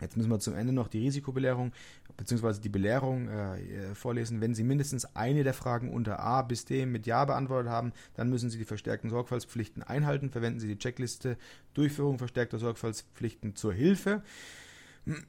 Jetzt 0.00 0.16
müssen 0.16 0.30
wir 0.30 0.40
zum 0.40 0.54
Ende 0.54 0.72
noch 0.72 0.88
die 0.88 0.98
Risikobelehrung 0.98 1.72
bzw. 2.16 2.60
die 2.60 2.68
Belehrung 2.68 3.28
äh, 3.28 3.94
vorlesen. 3.94 4.40
Wenn 4.40 4.54
Sie 4.54 4.64
mindestens 4.64 5.04
eine 5.14 5.44
der 5.44 5.54
Fragen 5.54 5.92
unter 5.92 6.20
A 6.20 6.42
bis 6.42 6.64
D 6.64 6.84
mit 6.86 7.06
Ja 7.06 7.24
beantwortet 7.24 7.70
haben, 7.70 7.92
dann 8.14 8.28
müssen 8.28 8.50
Sie 8.50 8.58
die 8.58 8.64
verstärkten 8.64 9.10
Sorgfaltspflichten 9.10 9.82
einhalten. 9.82 10.30
Verwenden 10.30 10.60
Sie 10.60 10.68
die 10.68 10.78
Checkliste 10.78 11.36
Durchführung 11.74 12.18
verstärkter 12.18 12.58
Sorgfaltspflichten 12.58 13.54
zur 13.54 13.72
Hilfe. 13.72 14.22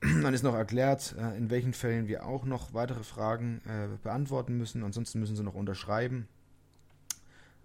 Dann 0.02 0.34
ist 0.34 0.44
noch 0.44 0.56
erklärt, 0.56 1.16
äh, 1.20 1.38
in 1.38 1.50
welchen 1.50 1.74
Fällen 1.74 2.08
wir 2.08 2.26
auch 2.26 2.46
noch 2.46 2.74
weitere 2.74 3.04
Fragen 3.04 3.62
äh, 3.66 3.88
beantworten 4.02 4.58
müssen. 4.58 4.84
Ansonsten 4.84 5.20
müssen 5.20 5.36
Sie 5.36 5.44
noch 5.44 5.56
unterschreiben. 5.56 6.28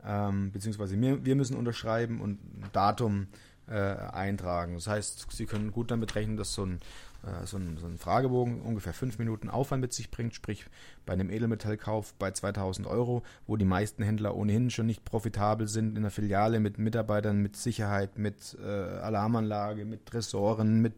Ähm, 0.05 0.51
beziehungsweise 0.51 1.01
wir, 1.01 1.37
müssen 1.37 1.57
unterschreiben 1.57 2.21
und 2.21 2.33
ein 2.33 2.71
Datum 2.73 3.23
äh, 3.23 3.50
eintragen. 3.75 4.75
Das 4.75 4.87
heißt, 4.87 5.27
Sie 5.31 5.47
können 5.47 5.71
gut 5.71 5.91
damit 5.91 6.15
rechnen, 6.15 6.37
dass 6.37 6.55
so 6.55 6.65
ein, 6.67 6.81
äh, 7.23 7.47
so, 7.47 7.57
ein, 7.57 7.77
so 7.79 7.87
ein 7.87 7.99
Fragebogen 7.99 8.63
ungefähr 8.63 8.93
fünf 8.93 9.19
Minuten 9.19 9.49
Aufwand 9.49 9.81
mit 9.81 9.93
sich 9.93 10.11
bringt, 10.11 10.35
sprich 10.35 10.67
bei 11.07 11.13
einem 11.13 11.31
Edelmetallkauf 11.31 12.15
bei 12.15 12.31
2000 12.31 12.87
Euro, 12.87 13.23
wo 13.47 13.57
die 13.57 13.65
meisten 13.65 14.03
Händler 14.03 14.35
ohnehin 14.35 14.71
schon 14.71 14.87
nicht 14.87 15.05
profitabel 15.05 15.69
sind, 15.69 15.97
in 15.97 16.03
der 16.03 16.11
Filiale 16.11 16.61
mit 16.61 16.79
Mitarbeitern, 16.79 17.41
mit 17.43 17.57
Sicherheit, 17.57 18.19
mit 18.19 18.57
äh, 18.63 18.67
Alarmanlage, 18.67 19.85
mit 19.85 20.07
Tresoren, 20.07 20.81
mit 20.81 20.95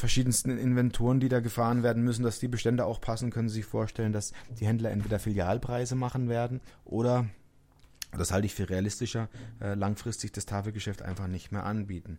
verschiedensten 0.00 0.56
Inventuren, 0.58 1.20
die 1.20 1.28
da 1.28 1.40
gefahren 1.40 1.82
werden 1.82 2.02
müssen, 2.02 2.22
dass 2.22 2.38
die 2.38 2.48
Bestände 2.48 2.86
auch 2.86 3.00
passen, 3.00 3.30
können 3.30 3.48
Sie 3.48 3.56
sich 3.56 3.66
vorstellen, 3.66 4.12
dass 4.12 4.32
die 4.58 4.66
Händler 4.66 4.90
entweder 4.90 5.18
Filialpreise 5.18 5.94
machen 5.94 6.28
werden 6.28 6.60
oder 6.84 7.26
das 8.18 8.32
halte 8.32 8.46
ich 8.46 8.54
für 8.54 8.68
realistischer, 8.68 9.28
äh, 9.60 9.74
langfristig 9.74 10.32
das 10.32 10.46
Tafelgeschäft 10.46 11.02
einfach 11.02 11.26
nicht 11.26 11.52
mehr 11.52 11.64
anbieten. 11.64 12.18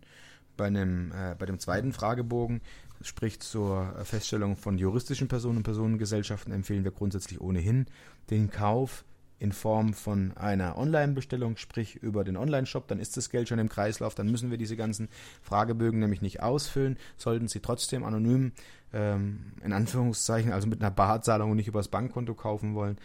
Bei, 0.56 0.66
einem, 0.66 1.12
äh, 1.12 1.34
bei 1.38 1.46
dem 1.46 1.58
zweiten 1.58 1.92
Fragebogen, 1.92 2.60
sprich 3.00 3.40
zur 3.40 3.94
Feststellung 4.04 4.56
von 4.56 4.78
juristischen 4.78 5.28
Personen 5.28 5.58
und 5.58 5.62
Personengesellschaften, 5.62 6.52
empfehlen 6.52 6.84
wir 6.84 6.92
grundsätzlich 6.92 7.40
ohnehin 7.40 7.86
den 8.30 8.50
Kauf 8.50 9.04
in 9.42 9.50
Form 9.50 9.92
von 9.92 10.36
einer 10.36 10.78
Online-Bestellung, 10.78 11.56
sprich 11.56 11.96
über 11.96 12.22
den 12.22 12.36
Online-Shop, 12.36 12.86
dann 12.86 13.00
ist 13.00 13.16
das 13.16 13.28
Geld 13.28 13.48
schon 13.48 13.58
im 13.58 13.68
Kreislauf, 13.68 14.14
dann 14.14 14.30
müssen 14.30 14.52
wir 14.52 14.56
diese 14.56 14.76
ganzen 14.76 15.08
Fragebögen 15.42 15.98
nämlich 15.98 16.22
nicht 16.22 16.40
ausfüllen, 16.40 16.96
sollten 17.16 17.48
sie 17.48 17.58
trotzdem 17.58 18.04
anonym, 18.04 18.52
ähm, 18.92 19.54
in 19.64 19.72
Anführungszeichen, 19.72 20.52
also 20.52 20.68
mit 20.68 20.80
einer 20.80 20.92
Barzahlung 20.92 21.50
und 21.50 21.56
nicht 21.56 21.66
übers 21.66 21.88
Bankkonto 21.88 22.34
kaufen 22.34 22.76
wollen, 22.76 22.98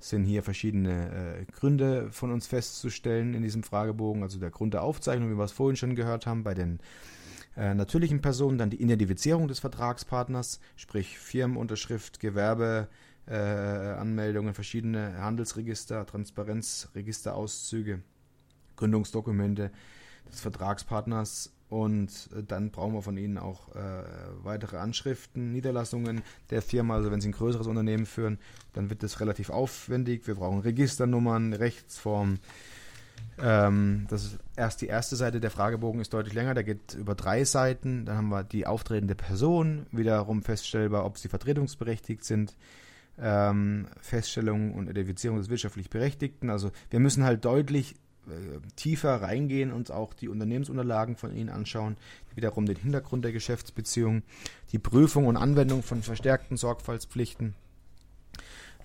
sind 0.00 0.24
hier 0.24 0.42
verschiedene 0.42 1.40
äh, 1.40 1.44
Gründe 1.52 2.10
von 2.10 2.32
uns 2.32 2.46
festzustellen 2.46 3.34
in 3.34 3.42
diesem 3.42 3.62
Fragebogen. 3.62 4.22
Also 4.22 4.40
der 4.40 4.50
Grund 4.50 4.72
der 4.74 4.82
Aufzeichnung, 4.82 5.30
wie 5.30 5.38
wir 5.38 5.44
es 5.44 5.52
vorhin 5.52 5.76
schon 5.76 5.94
gehört 5.94 6.26
haben, 6.26 6.42
bei 6.42 6.54
den 6.54 6.80
äh, 7.56 7.74
natürlichen 7.74 8.22
Personen, 8.22 8.58
dann 8.58 8.70
die 8.70 8.82
Identifizierung 8.82 9.46
des 9.46 9.60
Vertragspartners, 9.60 10.58
sprich 10.76 11.18
Firmenunterschrift, 11.18 12.18
Gewerbeanmeldungen, 12.20 14.50
äh, 14.50 14.54
verschiedene 14.54 15.20
Handelsregister, 15.20 16.06
Transparenzregisterauszüge, 16.06 18.00
Gründungsdokumente 18.76 19.70
des 20.30 20.40
Vertragspartners 20.40 21.52
und 21.70 22.28
äh, 22.36 22.42
dann 22.42 22.70
brauchen 22.70 22.94
wir 22.94 23.02
von 23.02 23.16
Ihnen 23.16 23.38
auch 23.38 23.74
äh, 23.74 24.02
weitere 24.42 24.76
Anschriften, 24.76 25.52
Niederlassungen 25.52 26.22
der 26.50 26.62
Firma. 26.62 26.96
Also 26.96 27.10
wenn 27.10 27.20
Sie 27.20 27.28
ein 27.28 27.32
größeres 27.32 27.68
Unternehmen 27.68 28.06
führen, 28.06 28.38
dann 28.72 28.90
wird 28.90 29.02
das 29.02 29.20
relativ 29.20 29.50
aufwendig. 29.50 30.26
Wir 30.26 30.34
brauchen 30.34 30.60
Registernummern, 30.60 31.52
Rechtsformen. 31.52 32.40
Ähm, 33.38 34.06
das 34.08 34.24
ist 34.24 34.38
erst 34.56 34.80
die 34.80 34.88
erste 34.88 35.14
Seite. 35.14 35.40
Der 35.40 35.50
Fragebogen 35.50 36.00
ist 36.00 36.12
deutlich 36.12 36.34
länger. 36.34 36.54
Der 36.54 36.64
geht 36.64 36.94
über 36.94 37.14
drei 37.14 37.44
Seiten. 37.44 38.04
Dann 38.04 38.16
haben 38.16 38.28
wir 38.28 38.42
die 38.42 38.66
auftretende 38.66 39.14
Person, 39.14 39.86
wiederum 39.92 40.42
feststellbar, 40.42 41.04
ob 41.04 41.18
sie 41.18 41.28
vertretungsberechtigt 41.28 42.24
sind. 42.24 42.56
ähm, 43.20 43.86
Feststellung 44.00 44.74
und 44.74 44.88
Identifizierung 44.88 45.38
des 45.38 45.50
wirtschaftlich 45.50 45.90
Berechtigten. 45.90 46.50
Also 46.50 46.70
wir 46.90 47.00
müssen 47.00 47.24
halt 47.24 47.44
deutlich 47.44 47.94
äh, 48.28 48.60
tiefer 48.76 49.22
reingehen, 49.22 49.72
uns 49.72 49.90
auch 49.90 50.14
die 50.14 50.28
Unternehmensunterlagen 50.28 51.16
von 51.16 51.34
ihnen 51.34 51.48
anschauen, 51.48 51.96
wiederum 52.34 52.66
den 52.66 52.76
Hintergrund 52.76 53.24
der 53.24 53.32
Geschäftsbeziehung, 53.32 54.22
die 54.72 54.78
Prüfung 54.78 55.26
und 55.26 55.36
Anwendung 55.36 55.82
von 55.82 56.02
verstärkten 56.02 56.56
Sorgfaltspflichten, 56.56 57.54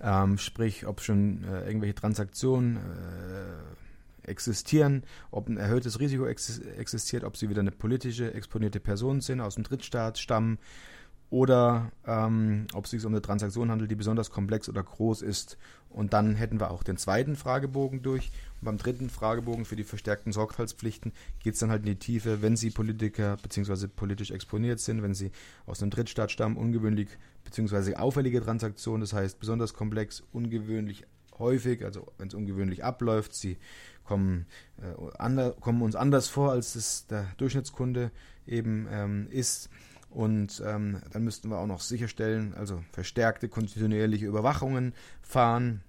ähm, 0.00 0.38
sprich, 0.38 0.86
ob 0.86 1.00
schon 1.00 1.44
äh, 1.44 1.66
irgendwelche 1.66 1.94
Transaktionen 1.94 2.76
äh, 2.76 4.30
existieren, 4.30 5.04
ob 5.30 5.48
ein 5.48 5.56
erhöhtes 5.56 6.00
Risiko 6.00 6.26
ex 6.26 6.58
existiert, 6.58 7.24
ob 7.24 7.36
sie 7.36 7.48
wieder 7.48 7.60
eine 7.60 7.70
politische 7.70 8.34
exponierte 8.34 8.80
Person 8.80 9.20
sind, 9.20 9.40
aus 9.40 9.54
dem 9.54 9.64
Drittstaat 9.64 10.18
stammen, 10.18 10.58
oder 11.30 11.90
ähm, 12.06 12.66
ob 12.72 12.84
es 12.84 12.92
sich 12.92 13.04
um 13.04 13.12
eine 13.12 13.22
Transaktion 13.22 13.70
handelt, 13.70 13.90
die 13.90 13.96
besonders 13.96 14.30
komplex 14.30 14.68
oder 14.68 14.82
groß 14.82 15.22
ist. 15.22 15.58
Und 15.90 16.12
dann 16.12 16.34
hätten 16.34 16.60
wir 16.60 16.70
auch 16.70 16.82
den 16.82 16.98
zweiten 16.98 17.36
Fragebogen 17.36 18.02
durch. 18.02 18.30
Und 18.60 18.66
beim 18.66 18.78
dritten 18.78 19.10
Fragebogen 19.10 19.64
für 19.64 19.76
die 19.76 19.84
verstärkten 19.84 20.32
Sorgfaltspflichten 20.32 21.12
geht 21.42 21.54
es 21.54 21.60
dann 21.60 21.70
halt 21.70 21.82
in 21.82 21.86
die 21.86 21.98
Tiefe, 21.98 22.42
wenn 22.42 22.56
Sie 22.56 22.70
Politiker 22.70 23.36
bzw. 23.42 23.88
politisch 23.88 24.30
exponiert 24.30 24.78
sind, 24.78 25.02
wenn 25.02 25.14
Sie 25.14 25.32
aus 25.66 25.82
einem 25.82 25.90
Drittstaat 25.90 26.30
stammen, 26.30 26.56
ungewöhnlich 26.56 27.08
bzw. 27.44 27.96
auffällige 27.96 28.42
Transaktionen, 28.42 29.00
das 29.00 29.12
heißt 29.12 29.40
besonders 29.40 29.74
komplex, 29.74 30.22
ungewöhnlich 30.32 31.04
häufig, 31.38 31.84
also 31.84 32.06
wenn 32.18 32.28
es 32.28 32.34
ungewöhnlich 32.34 32.84
abläuft, 32.84 33.34
Sie 33.34 33.56
kommen, 34.04 34.46
äh, 34.78 35.16
ander, 35.18 35.52
kommen 35.52 35.82
uns 35.82 35.96
anders 35.96 36.28
vor, 36.28 36.52
als 36.52 36.76
es 36.76 37.06
der 37.06 37.26
Durchschnittskunde 37.36 38.10
eben 38.46 38.86
ähm, 38.90 39.26
ist 39.30 39.68
und 40.16 40.62
ähm, 40.64 41.02
dann 41.12 41.24
müssten 41.24 41.50
wir 41.50 41.58
auch 41.58 41.66
noch 41.66 41.82
sicherstellen, 41.82 42.54
also 42.54 42.82
verstärkte 42.90 43.50
kontinuierliche 43.50 44.24
Überwachungen 44.24 44.94
fahren. 45.20 45.82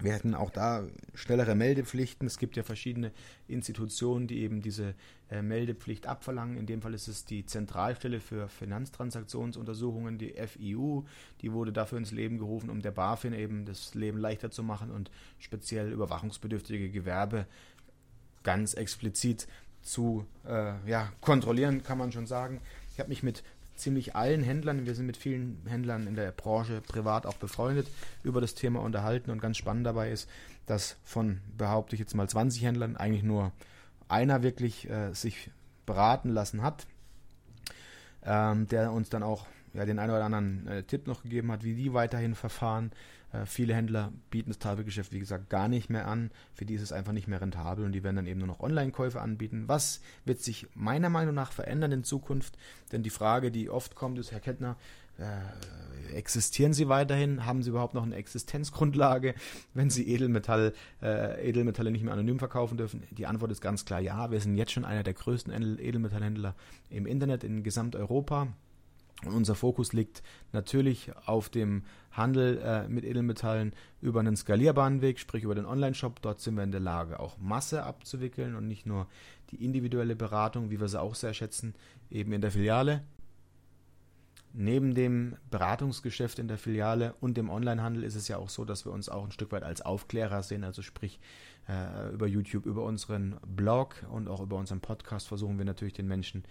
Wir 0.00 0.14
hätten 0.14 0.34
auch 0.34 0.50
da 0.50 0.82
schnellere 1.14 1.54
Meldepflichten. 1.54 2.26
Es 2.26 2.38
gibt 2.38 2.56
ja 2.56 2.64
verschiedene 2.64 3.12
Institutionen, 3.46 4.26
die 4.26 4.40
eben 4.40 4.62
diese 4.62 4.96
äh, 5.30 5.42
Meldepflicht 5.42 6.08
abverlangen. 6.08 6.56
In 6.56 6.66
dem 6.66 6.82
Fall 6.82 6.92
ist 6.92 7.06
es 7.06 7.24
die 7.24 7.46
Zentralstelle 7.46 8.18
für 8.18 8.48
Finanztransaktionsuntersuchungen, 8.48 10.18
die 10.18 10.34
FIU. 10.44 11.04
Die 11.40 11.52
wurde 11.52 11.72
dafür 11.72 11.98
ins 11.98 12.10
Leben 12.10 12.38
gerufen, 12.38 12.68
um 12.68 12.82
der 12.82 12.90
BaFin 12.90 13.32
eben 13.32 13.64
das 13.64 13.94
Leben 13.94 14.18
leichter 14.18 14.50
zu 14.50 14.64
machen 14.64 14.90
und 14.90 15.08
speziell 15.38 15.92
überwachungsbedürftige 15.92 16.90
Gewerbe 16.90 17.46
ganz 18.42 18.74
explizit 18.74 19.46
zu 19.82 20.26
äh, 20.46 20.74
ja, 20.84 21.12
kontrollieren, 21.20 21.84
kann 21.84 21.98
man 21.98 22.10
schon 22.10 22.26
sagen. 22.26 22.60
Ich 22.92 23.00
habe 23.00 23.08
mich 23.08 23.22
mit 23.22 23.42
ziemlich 23.76 24.14
allen 24.14 24.42
Händlern, 24.42 24.86
wir 24.86 24.94
sind 24.94 25.06
mit 25.06 25.16
vielen 25.16 25.62
Händlern 25.66 26.06
in 26.06 26.14
der 26.14 26.30
Branche 26.32 26.80
privat 26.80 27.26
auch 27.26 27.36
befreundet, 27.36 27.88
über 28.22 28.40
das 28.40 28.54
Thema 28.54 28.80
unterhalten 28.80 29.30
und 29.30 29.40
ganz 29.40 29.56
spannend 29.56 29.86
dabei 29.86 30.10
ist, 30.10 30.28
dass 30.66 30.96
von, 31.04 31.40
behaupte 31.56 31.96
ich 31.96 32.00
jetzt 32.00 32.14
mal, 32.14 32.28
20 32.28 32.62
Händlern 32.62 32.96
eigentlich 32.96 33.22
nur 33.22 33.52
einer 34.08 34.42
wirklich 34.42 34.88
äh, 34.88 35.12
sich 35.14 35.50
beraten 35.86 36.28
lassen 36.28 36.62
hat, 36.62 36.86
ähm, 38.24 38.68
der 38.68 38.92
uns 38.92 39.08
dann 39.08 39.22
auch 39.22 39.46
ja, 39.74 39.84
den 39.84 39.98
einen 39.98 40.12
oder 40.12 40.24
anderen 40.24 40.66
äh, 40.66 40.82
Tipp 40.84 41.06
noch 41.06 41.22
gegeben 41.22 41.50
hat, 41.50 41.64
wie 41.64 41.74
die 41.74 41.92
weiterhin 41.92 42.34
verfahren. 42.34 42.92
Äh, 43.32 43.46
viele 43.46 43.74
Händler 43.74 44.12
bieten 44.30 44.50
das 44.50 44.58
Tafelgeschäft, 44.58 45.12
wie 45.12 45.18
gesagt, 45.18 45.50
gar 45.50 45.68
nicht 45.68 45.90
mehr 45.90 46.06
an. 46.06 46.30
Für 46.54 46.64
die 46.64 46.74
ist 46.74 46.82
es 46.82 46.92
einfach 46.92 47.12
nicht 47.12 47.28
mehr 47.28 47.40
rentabel 47.40 47.84
und 47.84 47.92
die 47.92 48.02
werden 48.02 48.16
dann 48.16 48.26
eben 48.26 48.38
nur 48.38 48.48
noch 48.48 48.60
Online-Käufe 48.60 49.20
anbieten. 49.20 49.64
Was 49.66 50.00
wird 50.24 50.40
sich 50.40 50.66
meiner 50.74 51.08
Meinung 51.08 51.34
nach 51.34 51.52
verändern 51.52 51.92
in 51.92 52.04
Zukunft? 52.04 52.56
Denn 52.92 53.02
die 53.02 53.10
Frage, 53.10 53.50
die 53.50 53.70
oft 53.70 53.94
kommt, 53.94 54.18
ist, 54.18 54.32
Herr 54.32 54.40
Kettner, 54.40 54.76
äh, 55.18 56.14
existieren 56.14 56.72
sie 56.72 56.88
weiterhin? 56.88 57.46
Haben 57.46 57.62
sie 57.62 57.70
überhaupt 57.70 57.94
noch 57.94 58.02
eine 58.02 58.16
Existenzgrundlage, 58.16 59.34
wenn 59.74 59.90
sie 59.90 60.08
Edelmetall, 60.08 60.72
äh, 61.02 61.48
Edelmetalle 61.48 61.90
nicht 61.90 62.02
mehr 62.02 62.12
anonym 62.12 62.38
verkaufen 62.38 62.76
dürfen? 62.76 63.02
Die 63.10 63.26
Antwort 63.26 63.52
ist 63.52 63.60
ganz 63.60 63.84
klar 63.84 64.00
ja. 64.00 64.30
Wir 64.30 64.40
sind 64.40 64.56
jetzt 64.56 64.72
schon 64.72 64.84
einer 64.84 65.02
der 65.02 65.14
größten 65.14 65.78
Edelmetallhändler 65.78 66.54
im 66.90 67.06
Internet 67.06 67.44
in 67.44 67.62
Gesamteuropa. 67.62 68.48
Und 69.24 69.34
unser 69.34 69.54
Fokus 69.54 69.92
liegt 69.92 70.22
natürlich 70.52 71.12
auf 71.26 71.48
dem 71.48 71.84
Handel 72.10 72.58
äh, 72.58 72.88
mit 72.88 73.04
Edelmetallen 73.04 73.72
über 74.00 74.20
einen 74.20 74.36
skalierbaren 74.36 75.00
Weg, 75.00 75.18
sprich 75.18 75.44
über 75.44 75.54
den 75.54 75.64
Online-Shop. 75.64 76.20
Dort 76.20 76.40
sind 76.40 76.56
wir 76.56 76.64
in 76.64 76.72
der 76.72 76.80
Lage, 76.80 77.20
auch 77.20 77.38
Masse 77.38 77.84
abzuwickeln 77.84 78.54
und 78.54 78.66
nicht 78.66 78.84
nur 78.84 79.06
die 79.50 79.64
individuelle 79.64 80.16
Beratung, 80.16 80.70
wie 80.70 80.80
wir 80.80 80.88
sie 80.88 81.00
auch 81.00 81.14
sehr 81.14 81.34
schätzen, 81.34 81.74
eben 82.10 82.32
in 82.32 82.40
der 82.40 82.50
Filiale. 82.50 83.02
Neben 84.54 84.94
dem 84.94 85.36
Beratungsgeschäft 85.50 86.38
in 86.38 86.48
der 86.48 86.58
Filiale 86.58 87.14
und 87.20 87.38
dem 87.38 87.48
Onlinehandel 87.48 88.04
ist 88.04 88.16
es 88.16 88.28
ja 88.28 88.36
auch 88.36 88.50
so, 88.50 88.66
dass 88.66 88.84
wir 88.84 88.92
uns 88.92 89.08
auch 89.08 89.24
ein 89.24 89.32
Stück 89.32 89.50
weit 89.52 89.62
als 89.62 89.80
Aufklärer 89.80 90.42
sehen, 90.42 90.62
also 90.62 90.82
sprich 90.82 91.20
äh, 91.68 92.12
über 92.12 92.26
YouTube, 92.26 92.66
über 92.66 92.82
unseren 92.82 93.36
Blog 93.46 94.04
und 94.10 94.28
auch 94.28 94.40
über 94.42 94.56
unseren 94.56 94.80
Podcast 94.80 95.28
versuchen 95.28 95.56
wir 95.56 95.64
natürlich 95.64 95.94
den 95.94 96.06
Menschen 96.06 96.44
äh, 96.44 96.48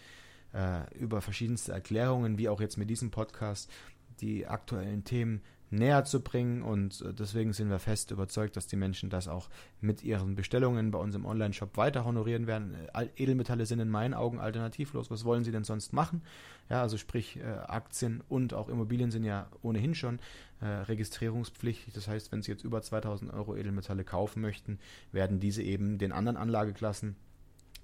über 1.00 1.22
verschiedenste 1.22 1.72
Erklärungen, 1.72 2.38
wie 2.38 2.50
auch 2.50 2.60
jetzt 2.60 2.78
mit 2.78 2.90
diesem 2.90 3.10
Podcast, 3.10 3.72
die 4.20 4.48
aktuellen 4.48 5.04
Themen 5.04 5.42
näher 5.72 6.04
zu 6.04 6.22
bringen 6.22 6.62
und 6.62 7.02
äh, 7.02 7.14
deswegen 7.14 7.54
sind 7.54 7.70
wir 7.70 7.80
fest 7.80 8.12
überzeugt, 8.12 8.58
dass 8.58 8.68
die 8.68 8.76
Menschen 8.76 9.10
das 9.10 9.28
auch 9.28 9.50
mit 9.80 10.04
ihren 10.04 10.36
Bestellungen 10.36 10.92
bei 10.92 11.00
uns 11.00 11.16
im 11.16 11.26
Online-Shop 11.26 11.78
weiter 11.78 12.04
honorieren 12.04 12.46
werden. 12.46 12.76
Äh, 12.94 13.08
Edelmetalle 13.16 13.66
sind 13.66 13.80
in 13.80 13.90
meinen 13.90 14.14
Augen 14.14 14.40
alternativlos. 14.40 15.10
Was 15.10 15.24
wollen 15.24 15.46
sie 15.46 15.52
denn 15.52 15.64
sonst 15.64 15.94
machen? 15.94 16.24
Ja, 16.70 16.82
also 16.82 16.98
sprich 16.98 17.38
äh, 17.38 17.44
Aktien 17.44 18.22
und 18.28 18.54
auch 18.54 18.68
Immobilien 18.68 19.12
sind 19.12 19.24
ja 19.24 19.48
ohnehin 19.62 19.96
schon 19.96 20.20
äh, 20.60 20.66
registrierungspflichtig. 20.66 21.94
Das 21.94 22.08
heißt, 22.08 22.32
wenn 22.34 22.42
Sie 22.42 22.52
jetzt 22.52 22.66
über 22.66 22.82
2000 22.82 23.34
Euro 23.34 23.56
Edelmetalle 23.56 24.04
kaufen 24.04 24.42
möchten, 24.42 24.78
werden 25.14 25.40
diese 25.40 25.64
eben 25.64 25.98
den 25.98 26.12
anderen 26.12 26.38
Anlageklassen 26.38 27.16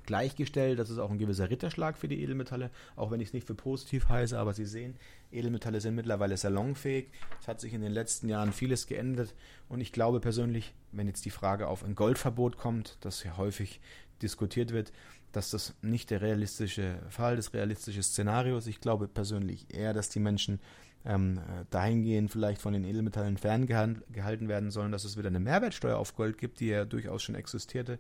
gleichgestellt. 0.08 0.80
Das 0.80 0.90
ist 0.90 0.98
auch 0.98 1.12
ein 1.12 1.20
gewisser 1.20 1.52
Ritterschlag 1.52 1.98
für 1.98 2.08
die 2.08 2.24
Edelmetalle, 2.24 2.72
auch 2.96 3.12
wenn 3.12 3.22
ich 3.22 3.28
es 3.28 3.34
nicht 3.34 3.46
für 3.46 3.54
positiv 3.54 4.10
heiße. 4.10 4.38
Aber 4.40 4.54
Sie 4.54 4.66
sehen, 4.66 4.96
Edelmetalle 5.32 5.80
sind 5.80 5.94
mittlerweile 5.94 6.36
salonfähig. 6.36 7.10
Es 7.40 7.48
hat 7.48 7.62
sich 7.62 7.74
in 7.74 7.82
den 7.82 7.92
letzten 7.92 8.28
Jahren 8.28 8.52
vieles 8.52 8.88
geändert. 8.88 9.36
Und 9.70 9.82
ich 9.82 9.92
glaube 9.92 10.20
persönlich, 10.20 10.74
wenn 10.92 11.08
jetzt 11.08 11.26
die 11.26 11.30
Frage 11.30 11.68
auf 11.68 11.84
ein 11.84 11.94
Goldverbot 11.94 12.58
kommt, 12.58 12.98
das 13.02 13.24
ja 13.24 13.38
häufig 13.38 13.80
diskutiert 14.24 14.72
wird, 14.72 14.92
dass 15.32 15.52
das 15.52 15.76
nicht 15.84 16.10
der 16.10 16.22
realistische 16.22 16.98
Fall, 17.10 17.36
das 17.36 17.54
realistische 17.54 18.02
Szenario 18.02 18.58
ist. 18.58 18.66
Ich 18.66 18.82
glaube 18.82 19.08
persönlich 19.08 19.68
eher, 19.70 19.94
dass 19.94 20.10
die 20.10 20.20
Menschen 20.20 20.60
ähm, 21.06 21.40
dahingehend 21.70 22.32
vielleicht 22.32 22.62
von 22.62 22.74
den 22.74 22.84
Edelmetallen 22.84 23.38
ferngehalten 23.38 24.48
werden 24.48 24.72
sollen, 24.72 24.92
dass 24.92 25.06
es 25.06 25.18
wieder 25.18 25.28
eine 25.28 25.40
Mehrwertsteuer 25.40 25.98
auf 25.98 26.16
Gold 26.16 26.38
gibt, 26.38 26.60
die 26.60 26.68
ja 26.68 26.86
durchaus 26.86 27.24
schon 27.24 27.36
existierte. 27.36 28.00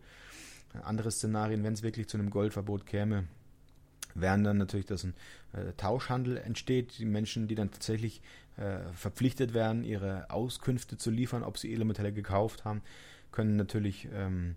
Andere 0.84 1.12
Szenarien, 1.12 1.63
wenn 1.63 1.73
es 1.73 1.84
wirklich 1.84 2.08
zu 2.08 2.17
einem 2.17 2.30
Goldverbot 2.30 2.86
käme, 2.86 3.25
wären 4.15 4.43
dann 4.43 4.58
natürlich, 4.58 4.86
dass 4.86 5.03
ein 5.03 5.13
äh, 5.53 5.73
Tauschhandel 5.77 6.38
entsteht, 6.38 6.97
die 6.97 7.06
Menschen, 7.06 7.47
die 7.47 7.56
dann 7.56 7.71
tatsächlich 7.71 8.21
äh, 8.58 8.80
verpflichtet 8.93 9.53
werden, 9.53 9.84
ihre 9.84 10.30
Auskünfte 10.30 10.97
zu 10.97 11.12
liefern, 11.12 11.43
ob 11.43 11.58
sie 11.58 11.71
Edelmetalle 11.71 12.12
gekauft 12.12 12.65
haben, 12.65 12.82
können 13.32 13.56
natürlich 13.56 14.08
ähm, 14.13 14.56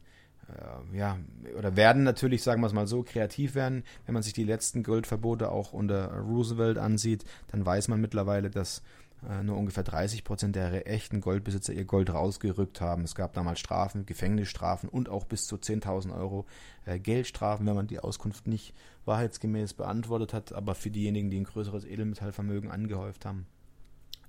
äh, 0.48 0.96
ja, 0.96 1.18
oder 1.56 1.76
werden 1.76 2.02
natürlich, 2.02 2.42
sagen 2.42 2.62
wir 2.62 2.66
es 2.66 2.72
mal 2.72 2.86
so, 2.86 3.02
kreativ 3.02 3.54
werden. 3.54 3.84
Wenn 4.06 4.14
man 4.14 4.22
sich 4.22 4.32
die 4.32 4.44
letzten 4.44 4.82
Goldverbote 4.82 5.50
auch 5.50 5.72
unter 5.72 6.12
Roosevelt 6.12 6.78
ansieht, 6.78 7.24
dann 7.48 7.64
weiß 7.64 7.88
man 7.88 8.00
mittlerweile, 8.00 8.50
dass 8.50 8.82
nur 9.42 9.56
ungefähr 9.56 9.84
30 9.84 10.24
Prozent 10.24 10.56
der 10.56 10.88
echten 10.88 11.20
Goldbesitzer 11.20 11.72
ihr 11.72 11.84
Gold 11.84 12.10
rausgerückt 12.10 12.80
haben. 12.80 13.04
Es 13.04 13.14
gab 13.14 13.34
damals 13.34 13.60
Strafen, 13.60 14.06
Gefängnisstrafen 14.06 14.88
und 14.88 15.08
auch 15.08 15.24
bis 15.24 15.46
zu 15.46 15.56
10.000 15.56 16.14
Euro 16.14 16.46
äh, 16.86 16.98
Geldstrafen, 16.98 17.66
wenn 17.66 17.74
man 17.74 17.86
die 17.86 18.00
Auskunft 18.00 18.46
nicht 18.46 18.74
wahrheitsgemäß 19.04 19.74
beantwortet 19.74 20.32
hat. 20.32 20.52
Aber 20.52 20.74
für 20.74 20.90
diejenigen, 20.90 21.30
die 21.30 21.40
ein 21.40 21.44
größeres 21.44 21.84
Edelmetallvermögen 21.84 22.70
angehäuft 22.70 23.26
haben, 23.26 23.46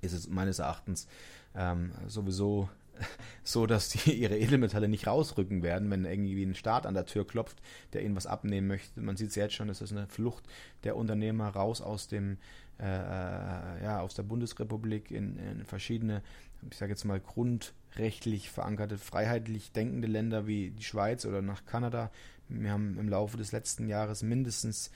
ist 0.01 0.13
es 0.13 0.27
meines 0.27 0.59
Erachtens 0.59 1.07
ähm, 1.55 1.91
sowieso 2.07 2.69
so, 3.43 3.65
dass 3.65 3.89
die 3.89 4.11
ihre 4.21 4.37
Edelmetalle 4.37 4.87
nicht 4.87 5.07
rausrücken 5.07 5.63
werden, 5.63 5.89
wenn 5.89 6.05
irgendwie 6.05 6.43
ein 6.43 6.55
Staat 6.55 6.85
an 6.85 6.93
der 6.93 7.05
Tür 7.05 7.25
klopft, 7.25 7.61
der 7.93 8.03
ihnen 8.03 8.15
was 8.15 8.27
abnehmen 8.27 8.67
möchte. 8.67 9.01
Man 9.01 9.17
sieht 9.17 9.29
es 9.29 9.35
jetzt 9.35 9.53
schon, 9.53 9.69
es 9.69 9.81
ist 9.81 9.91
eine 9.91 10.07
Flucht 10.07 10.43
der 10.83 10.95
Unternehmer 10.95 11.49
raus 11.49 11.81
aus 11.81 12.07
dem 12.07 12.37
äh, 12.81 12.85
äh, 12.85 13.83
ja, 13.83 13.99
aus 13.99 14.15
der 14.15 14.23
Bundesrepublik 14.23 15.11
in, 15.11 15.37
in 15.37 15.65
verschiedene, 15.65 16.23
ich 16.69 16.77
sage 16.77 16.91
jetzt 16.91 17.05
mal, 17.05 17.19
grundrechtlich 17.19 18.49
verankerte, 18.49 18.97
freiheitlich 18.97 19.71
denkende 19.71 20.07
Länder 20.07 20.47
wie 20.47 20.71
die 20.71 20.83
Schweiz 20.83 21.25
oder 21.25 21.43
nach 21.43 21.65
Kanada. 21.65 22.09
Wir 22.49 22.71
haben 22.71 22.97
im 22.97 23.07
Laufe 23.07 23.37
des 23.37 23.51
letzten 23.51 23.87
Jahres 23.87 24.23
mindestens 24.23 24.89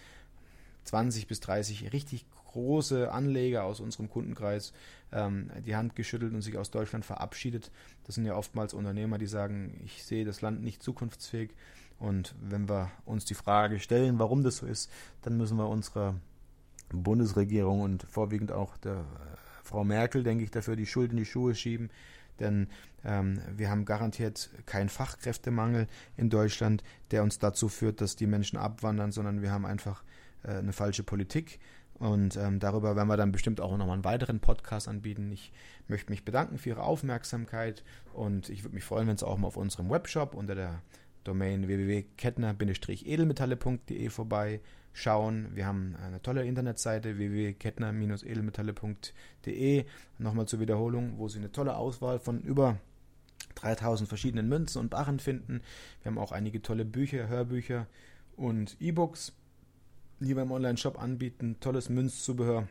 20 0.85 1.27
bis 1.27 1.41
30 1.41 1.93
richtig 1.93 2.25
große 2.51 3.11
Anleger 3.11 3.65
aus 3.65 3.79
unserem 3.79 4.09
Kundenkreis 4.09 4.73
ähm, 5.11 5.51
die 5.65 5.75
Hand 5.75 5.95
geschüttelt 5.95 6.33
und 6.33 6.41
sich 6.41 6.57
aus 6.57 6.71
Deutschland 6.71 7.05
verabschiedet. 7.05 7.69
Das 8.05 8.15
sind 8.15 8.25
ja 8.25 8.35
oftmals 8.35 8.73
Unternehmer, 8.73 9.17
die 9.19 9.27
sagen, 9.27 9.79
ich 9.85 10.03
sehe 10.03 10.25
das 10.25 10.41
Land 10.41 10.63
nicht 10.63 10.81
zukunftsfähig. 10.81 11.51
Und 11.99 12.33
wenn 12.41 12.67
wir 12.67 12.91
uns 13.05 13.25
die 13.25 13.35
Frage 13.35 13.79
stellen, 13.79 14.17
warum 14.19 14.43
das 14.43 14.57
so 14.57 14.65
ist, 14.65 14.91
dann 15.21 15.37
müssen 15.37 15.57
wir 15.57 15.69
unsere 15.69 16.15
Bundesregierung 16.89 17.81
und 17.81 18.03
vorwiegend 18.03 18.51
auch 18.51 18.77
der 18.77 19.05
Frau 19.63 19.83
Merkel, 19.83 20.23
denke 20.23 20.43
ich, 20.43 20.51
dafür 20.51 20.75
die 20.75 20.85
Schuld 20.85 21.11
in 21.11 21.17
die 21.17 21.25
Schuhe 21.25 21.55
schieben. 21.55 21.89
Denn 22.39 22.67
ähm, 23.03 23.41
wir 23.55 23.69
haben 23.69 23.85
garantiert 23.85 24.49
keinen 24.65 24.89
Fachkräftemangel 24.89 25.87
in 26.17 26.29
Deutschland, 26.29 26.83
der 27.11 27.23
uns 27.23 27.39
dazu 27.39 27.69
führt, 27.69 28.01
dass 28.01 28.15
die 28.15 28.27
Menschen 28.27 28.57
abwandern, 28.57 29.11
sondern 29.11 29.41
wir 29.41 29.51
haben 29.51 29.65
einfach 29.65 30.03
äh, 30.43 30.51
eine 30.51 30.73
falsche 30.73 31.03
Politik. 31.03 31.59
Und 31.97 32.35
ähm, 32.35 32.59
darüber 32.59 32.97
werden 32.97 33.07
wir 33.07 33.15
dann 33.15 33.31
bestimmt 33.31 33.61
auch 33.61 33.77
nochmal 33.77 33.93
einen 33.93 34.03
weiteren 34.03 34.41
Podcast 34.41 34.89
anbieten. 34.89 35.31
Ich 35.31 35.53
möchte 35.87 36.11
mich 36.11 36.25
bedanken 36.25 36.57
für 36.57 36.69
Ihre 36.69 36.83
Aufmerksamkeit 36.83 37.85
und 38.13 38.49
ich 38.49 38.63
würde 38.63 38.73
mich 38.75 38.83
freuen, 38.83 39.07
wenn 39.07 39.17
Sie 39.17 39.25
auch 39.25 39.37
mal 39.37 39.47
auf 39.47 39.55
unserem 39.55 39.89
Webshop 39.89 40.35
unter 40.35 40.55
der 40.55 40.81
Domain 41.23 41.67
www.kettner-edelmetalle.de 41.67 44.09
vorbeischauen. 44.95 45.49
Wir 45.53 45.65
haben 45.65 45.97
eine 46.01 46.21
tolle 46.21 46.45
Internetseite 46.45 47.17
www.kettner-edelmetalle.de. 47.17 49.83
Nochmal 50.17 50.47
zur 50.47 50.61
Wiederholung, 50.61 51.15
wo 51.17 51.27
Sie 51.27 51.39
eine 51.39 51.51
tolle 51.51 51.75
Auswahl 51.75 52.19
von 52.19 52.39
über 52.41 52.77
3000 53.55 54.07
verschiedenen 54.07 54.47
Münzen 54.47 54.79
und 54.79 54.89
Barren 54.89 55.19
finden. 55.19 55.59
Wir 56.01 56.11
haben 56.11 56.17
auch 56.17 56.31
einige 56.31 56.61
tolle 56.61 56.85
Bücher, 56.85 57.27
Hörbücher 57.27 57.87
und 58.35 58.77
E-Books, 58.79 59.33
die 60.19 60.35
wir 60.35 60.43
im 60.43 60.51
Online-Shop 60.51 61.01
anbieten. 61.01 61.57
Tolles 61.59 61.89
Münzzubehör. 61.89 62.69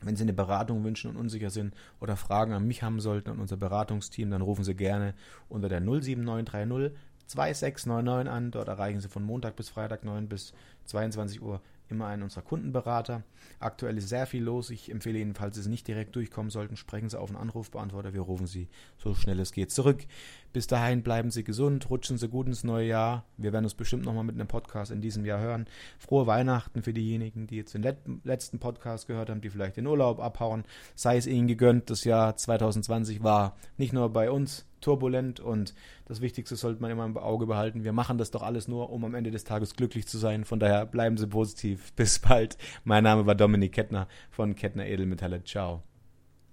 Wenn 0.00 0.14
Sie 0.14 0.22
eine 0.22 0.32
Beratung 0.32 0.84
wünschen 0.84 1.10
und 1.10 1.16
unsicher 1.16 1.50
sind 1.50 1.74
oder 1.98 2.16
Fragen 2.16 2.52
an 2.52 2.68
mich 2.68 2.84
haben 2.84 3.00
sollten 3.00 3.30
und 3.30 3.40
unser 3.40 3.56
Beratungsteam, 3.56 4.30
dann 4.30 4.42
rufen 4.42 4.62
Sie 4.62 4.76
gerne 4.76 5.12
unter 5.48 5.68
der 5.68 5.80
07930 5.80 6.96
2699 7.28 8.30
an. 8.30 8.50
Dort 8.50 8.68
erreichen 8.68 9.00
Sie 9.00 9.08
von 9.08 9.22
Montag 9.22 9.56
bis 9.56 9.68
Freitag 9.68 10.04
9 10.04 10.28
bis 10.28 10.52
22 10.86 11.42
Uhr 11.42 11.60
immer 11.90 12.06
einen 12.06 12.22
unserer 12.22 12.42
Kundenberater. 12.42 13.22
Aktuell 13.60 13.96
ist 13.96 14.08
sehr 14.08 14.26
viel 14.26 14.42
los. 14.42 14.70
Ich 14.70 14.90
empfehle 14.90 15.18
Ihnen, 15.18 15.34
falls 15.34 15.56
Sie 15.56 15.68
nicht 15.68 15.88
direkt 15.88 16.14
durchkommen 16.16 16.50
sollten, 16.50 16.76
sprechen 16.76 17.08
Sie 17.08 17.18
auf 17.18 17.30
einen 17.30 17.38
Anrufbeantworter. 17.38 18.12
Wir 18.12 18.20
rufen 18.20 18.46
Sie 18.46 18.68
so 18.98 19.14
schnell 19.14 19.40
es 19.40 19.52
geht 19.52 19.70
zurück. 19.70 20.04
Bis 20.52 20.66
dahin 20.66 21.02
bleiben 21.02 21.30
Sie 21.30 21.44
gesund, 21.44 21.88
rutschen 21.90 22.18
Sie 22.18 22.28
gut 22.28 22.46
ins 22.46 22.64
neue 22.64 22.88
Jahr. 22.88 23.24
Wir 23.36 23.52
werden 23.52 23.64
uns 23.64 23.74
bestimmt 23.74 24.04
nochmal 24.04 24.24
mit 24.24 24.34
einem 24.34 24.48
Podcast 24.48 24.90
in 24.90 25.00
diesem 25.00 25.24
Jahr 25.24 25.40
hören. 25.40 25.66
Frohe 25.98 26.26
Weihnachten 26.26 26.82
für 26.82 26.92
diejenigen, 26.92 27.46
die 27.46 27.56
jetzt 27.56 27.74
den 27.74 27.86
letzten 28.24 28.58
Podcast 28.58 29.06
gehört 29.06 29.30
haben, 29.30 29.40
die 29.40 29.50
vielleicht 29.50 29.76
den 29.76 29.86
Urlaub 29.86 30.20
abhauen. 30.20 30.64
Sei 30.94 31.16
es 31.16 31.26
Ihnen 31.26 31.48
gegönnt. 31.48 31.90
Das 31.90 32.04
Jahr 32.04 32.36
2020 32.36 33.22
war 33.22 33.56
nicht 33.76 33.92
nur 33.92 34.12
bei 34.12 34.30
uns 34.30 34.66
turbulent 34.80 35.40
und 35.40 35.74
das 36.06 36.20
Wichtigste 36.20 36.56
sollte 36.56 36.80
man 36.80 36.90
immer 36.90 37.04
im 37.04 37.16
Auge 37.16 37.46
behalten. 37.46 37.84
Wir 37.84 37.92
machen 37.92 38.18
das 38.18 38.30
doch 38.30 38.42
alles 38.42 38.68
nur, 38.68 38.90
um 38.90 39.04
am 39.04 39.14
Ende 39.14 39.30
des 39.30 39.44
Tages 39.44 39.74
glücklich 39.74 40.06
zu 40.06 40.18
sein. 40.18 40.44
Von 40.44 40.60
daher 40.60 40.86
bleiben 40.86 41.16
Sie 41.16 41.26
positiv. 41.26 41.92
Bis 41.94 42.18
bald. 42.18 42.56
Mein 42.84 43.04
Name 43.04 43.26
war 43.26 43.34
Dominik 43.34 43.72
Kettner 43.72 44.08
von 44.30 44.54
Kettner 44.54 44.86
Edelmetalle. 44.86 45.44
Ciao. 45.44 45.82